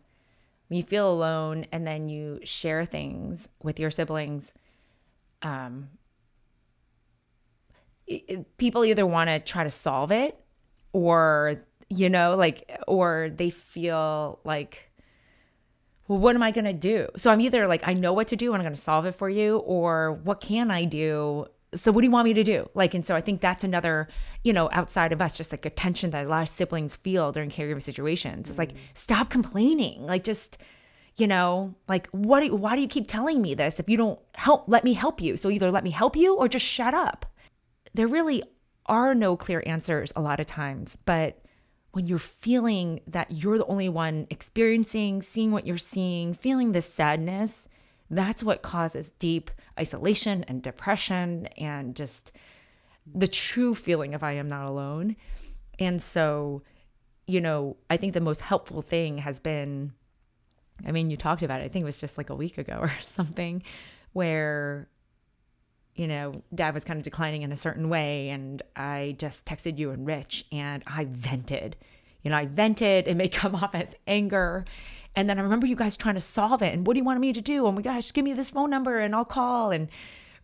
[0.68, 4.52] when you feel alone and then you share things with your siblings,
[5.40, 5.88] um,
[8.06, 10.38] it, people either want to try to solve it
[10.92, 14.87] or, you know, like, or they feel like,
[16.08, 17.08] well, what am I going to do?
[17.16, 19.12] So I'm either like, I know what to do and I'm going to solve it
[19.12, 22.68] for you, or what can I do so what do you want me to do?
[22.74, 24.08] Like, and so I think that's another,
[24.42, 27.30] you know, outside of us, just like a tension that a lot of siblings feel
[27.30, 28.48] during caregiving situations.
[28.48, 28.78] It's like, mm.
[28.94, 30.06] stop complaining.
[30.06, 30.56] Like, just,
[31.16, 34.18] you know, like, what, do, why do you keep telling me this if you don't
[34.34, 35.36] help, let me help you?
[35.36, 37.26] So either let me help you or just shut up.
[37.92, 38.42] There really
[38.86, 41.42] are no clear answers a lot of times, but
[41.92, 46.92] when you're feeling that you're the only one experiencing, seeing what you're seeing, feeling this
[46.92, 47.68] sadness,
[48.10, 52.32] that's what causes deep isolation and depression and just
[53.12, 55.16] the true feeling of I am not alone.
[55.78, 56.62] And so,
[57.26, 59.92] you know, I think the most helpful thing has been
[60.86, 62.78] I mean, you talked about it, I think it was just like a week ago
[62.80, 63.62] or something,
[64.12, 64.88] where,
[65.98, 68.30] you know, dad was kind of declining in a certain way.
[68.30, 71.76] And I just texted you and Rich and I vented.
[72.22, 73.08] You know, I vented.
[73.08, 74.64] It may come off as anger.
[75.16, 76.72] And then I remember you guys trying to solve it.
[76.72, 77.66] And what do you want me to do?
[77.66, 79.72] Oh my gosh, give me this phone number and I'll call.
[79.72, 79.88] And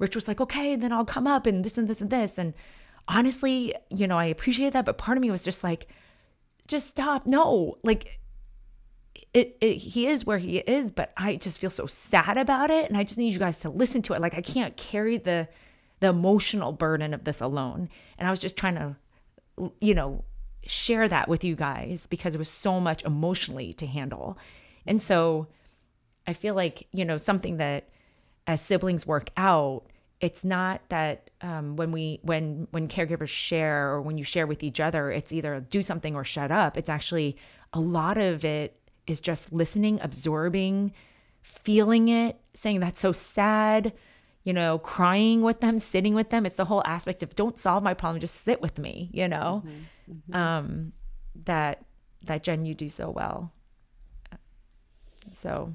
[0.01, 2.37] Rich was like, okay, then I'll come up and this and this and this.
[2.37, 2.53] And
[3.07, 4.85] honestly, you know, I appreciate that.
[4.85, 5.87] But part of me was just like,
[6.67, 7.27] just stop.
[7.27, 8.19] No, like
[9.35, 12.89] it, it, he is where he is, but I just feel so sad about it.
[12.89, 14.21] And I just need you guys to listen to it.
[14.21, 15.49] Like I can't carry the,
[15.99, 17.89] the emotional burden of this alone.
[18.17, 18.97] And I was just trying to,
[19.81, 20.25] you know,
[20.65, 24.39] share that with you guys because it was so much emotionally to handle.
[24.87, 25.49] And so
[26.29, 27.89] I feel like, you know, something that
[28.47, 29.83] as siblings work out,
[30.21, 34.63] it's not that um, when we when when caregivers share or when you share with
[34.63, 36.79] each other, it's either do something or shut up.
[36.79, 37.37] It's actually
[37.73, 40.93] a lot of it is just listening, absorbing,
[41.43, 43.93] feeling it, saying that's so sad,
[44.45, 46.47] you know, crying with them, sitting with them.
[46.47, 49.63] It's the whole aspect of don't solve my problem, just sit with me, you know.
[49.65, 50.13] Mm-hmm.
[50.13, 50.35] Mm-hmm.
[50.35, 50.93] Um,
[51.47, 51.85] that
[52.25, 53.53] that Jen you do so well.
[55.33, 55.75] So,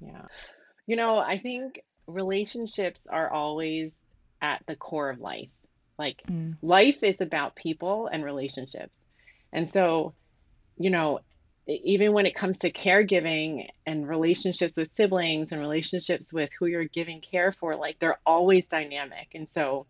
[0.00, 0.26] yeah.
[0.86, 3.92] You know, I think relationships are always
[4.40, 5.48] at the core of life.
[5.98, 6.56] Like, mm.
[6.62, 8.98] life is about people and relationships.
[9.52, 10.14] And so,
[10.78, 11.20] you know,
[11.66, 16.84] even when it comes to caregiving and relationships with siblings and relationships with who you're
[16.84, 19.28] giving care for, like, they're always dynamic.
[19.34, 19.86] And so,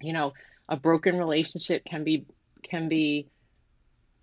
[0.00, 0.32] you know,
[0.68, 2.26] a broken relationship can be
[2.62, 3.28] can be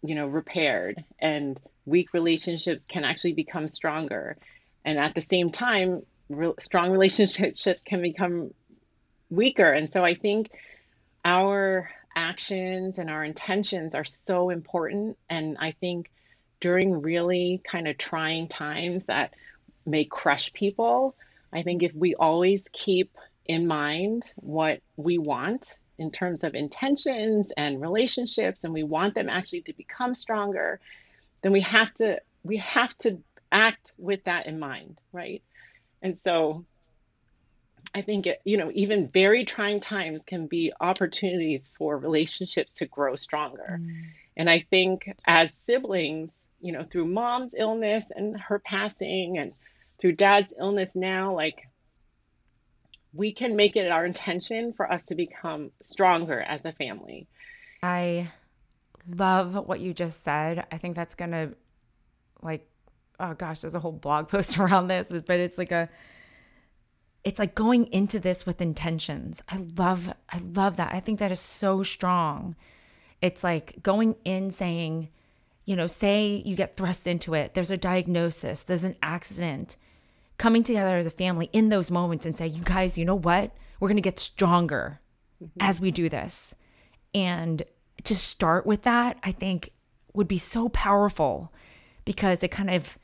[0.02, 4.36] you know repaired and weak relationships can actually become stronger.
[4.84, 8.54] And at the same time re- strong relationships can become
[9.30, 9.72] weaker.
[9.72, 10.50] And so i think
[11.24, 15.18] our actions and our intentions are so important.
[15.30, 16.10] And i think
[16.62, 19.34] during really kind of trying times that
[19.86, 21.16] may crush people
[21.52, 27.52] i think if we always keep in mind what we want in terms of intentions
[27.58, 30.80] and relationships and we want them actually to become stronger
[31.42, 33.18] then we have to we have to
[33.52, 35.42] act with that in mind right
[36.02, 36.64] and so
[37.94, 42.86] i think it, you know even very trying times can be opportunities for relationships to
[42.86, 44.04] grow stronger mm.
[44.38, 46.32] and i think as siblings
[46.62, 49.54] you know through mom's illness and her passing and
[50.00, 51.68] through dad's illness now like
[53.14, 57.28] we can make it our intention for us to become stronger as a family.
[57.84, 58.32] I
[59.06, 60.66] love what you just said.
[60.72, 61.52] I think that's going to
[62.42, 62.66] like
[63.22, 65.88] oh gosh, there's a whole blog post around this, but it's like a
[67.24, 69.42] it's like going into this with intentions.
[69.48, 70.94] I love I love that.
[70.94, 72.56] I think that is so strong.
[73.22, 75.10] It's like going in saying,
[75.72, 77.54] you know, say you get thrust into it.
[77.54, 79.78] There's a diagnosis, there's an accident
[80.38, 83.56] coming together as a family in those moments and say, you guys, you know what?
[83.80, 85.00] We're going to get stronger
[85.42, 85.62] mm-hmm.
[85.62, 86.54] as we do this.
[87.16, 87.64] And
[88.04, 89.72] to start with that, I think
[90.14, 91.54] would be so powerful
[92.04, 92.98] because it kind of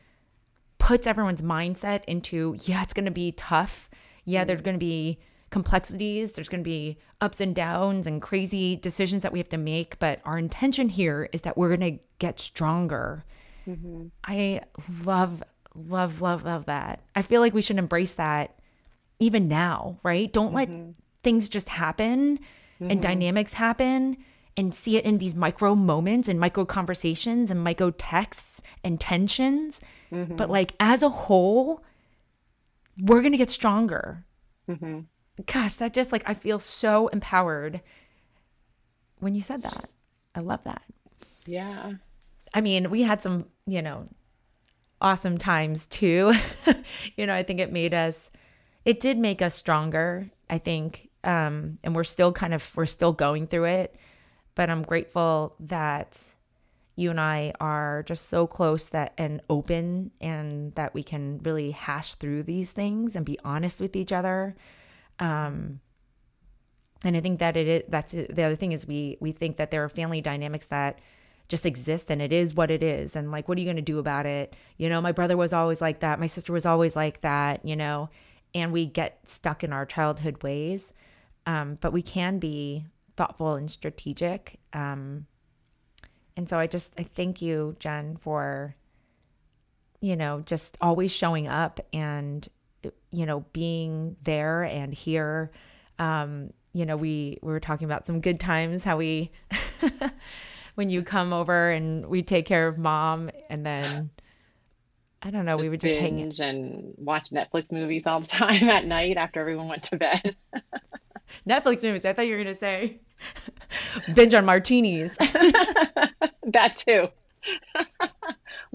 [0.77, 3.89] puts everyone's mindset into, yeah, it's going to be tough.
[4.25, 4.47] Yeah, mm-hmm.
[4.47, 5.19] there's going to be
[5.49, 9.57] complexities, there's going to be ups and downs and crazy decisions that we have to
[9.57, 9.99] make.
[9.99, 13.23] But our intention here is that we're going to get stronger.
[13.67, 14.07] Mm-hmm.
[14.23, 14.61] I
[15.03, 15.43] love
[15.77, 17.01] love, love, love that.
[17.15, 18.59] I feel like we should embrace that
[19.19, 20.31] even now, right?
[20.31, 20.55] Don't mm-hmm.
[20.55, 22.91] let things just happen mm-hmm.
[22.91, 24.17] and dynamics happen
[24.55, 29.79] and see it in these micro moments and micro conversations and micro texts and tensions.
[30.11, 30.35] Mm-hmm.
[30.35, 31.83] But like as a whole,
[32.99, 34.25] we're going to get stronger.
[35.45, 37.81] Gosh, that just like I feel so empowered
[39.19, 39.89] when you said that.
[40.35, 40.83] I love that.
[41.45, 41.93] Yeah.
[42.53, 44.07] I mean, we had some, you know,
[45.01, 46.33] awesome times too.
[47.15, 48.31] you know, I think it made us,
[48.85, 51.09] it did make us stronger, I think.
[51.23, 53.95] Um, and we're still kind of, we're still going through it.
[54.55, 56.19] But I'm grateful that
[56.95, 61.71] you and I are just so close that and open and that we can really
[61.71, 64.55] hash through these things and be honest with each other.
[65.19, 65.79] Um,
[67.03, 69.71] and I think that it is that's the other thing is we we think that
[69.71, 70.99] there are family dynamics that
[71.47, 73.15] just exist and it is what it is.
[73.15, 74.55] And like what are you going to do about it?
[74.77, 76.19] You know my brother was always like that.
[76.19, 78.09] My sister was always like that you know?
[78.55, 80.93] And we get stuck in our childhood ways.
[81.45, 84.59] Um, but we can be thoughtful and strategic.
[84.73, 85.27] Um,
[86.37, 88.75] and so i just i thank you jen for
[89.99, 92.47] you know just always showing up and
[93.17, 95.51] you know being there and here
[95.97, 99.31] um, you know we, we were talking about some good times how we
[100.75, 104.11] when you come over and we take care of mom and then
[105.19, 108.69] I don't know, just we would just hang and watch Netflix movies all the time
[108.69, 110.35] at night after everyone went to bed.
[111.49, 112.05] Netflix movies.
[112.05, 112.99] I thought you were gonna say
[114.13, 115.17] binge on martinis.
[115.17, 117.07] that too.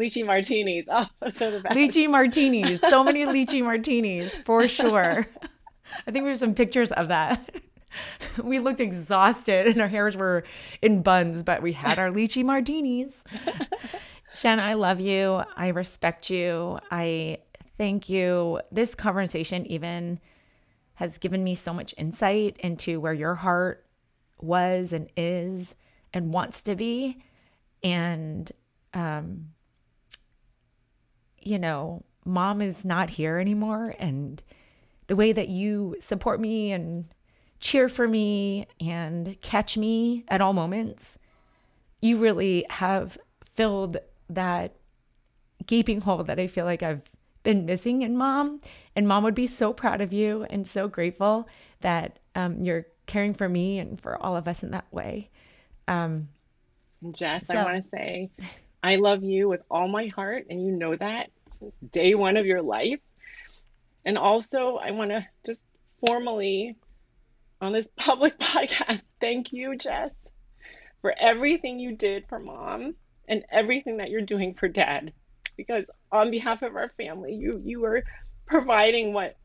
[0.02, 0.84] Lychee martinis.
[0.90, 1.76] Oh, so the best.
[1.76, 2.80] Lychee martinis.
[2.80, 5.26] So many lychee martinis for sure.
[6.06, 7.54] I think we have some pictures of that.
[8.42, 10.44] we looked exhausted and our hairs were
[10.80, 13.14] in buns, but we had our lychee martinis.
[14.34, 15.42] Shanna, I love you.
[15.56, 16.78] I respect you.
[16.90, 17.38] I
[17.76, 18.60] thank you.
[18.70, 20.20] This conversation even
[20.94, 23.84] has given me so much insight into where your heart
[24.40, 25.74] was and is
[26.14, 27.22] and wants to be.
[27.82, 28.50] And,
[28.94, 29.48] um,
[31.46, 33.94] you know, mom is not here anymore.
[33.98, 34.42] And
[35.06, 37.06] the way that you support me and
[37.60, 41.18] cheer for me and catch me at all moments.
[42.00, 44.76] You really have filled that
[45.64, 47.02] gaping hole that I feel like I've
[47.44, 48.60] been missing in mom.
[48.94, 51.48] And mom would be so proud of you and so grateful
[51.80, 55.30] that um, you're caring for me and for all of us in that way.
[55.86, 56.28] Um,
[57.12, 58.30] Jess, so, I want to say
[58.82, 62.46] I love you with all my heart, and you know that since day one of
[62.46, 63.00] your life.
[64.04, 65.62] And also, I want to just
[66.06, 66.76] formally
[67.60, 69.02] on this public podcast.
[69.20, 70.10] Thank you, Jess,
[71.02, 72.94] for everything you did for mom
[73.28, 75.12] and everything that you're doing for dad.
[75.56, 78.04] Because on behalf of our family, you you are
[78.46, 79.36] providing what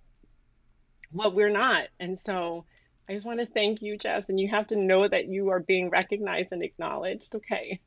[1.11, 1.83] what we're not.
[1.99, 2.65] And so
[3.09, 5.59] I just want to thank you, Jess, and you have to know that you are
[5.59, 7.33] being recognized and acknowledged.
[7.35, 7.79] Okay.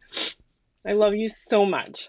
[0.87, 2.09] I love you so much.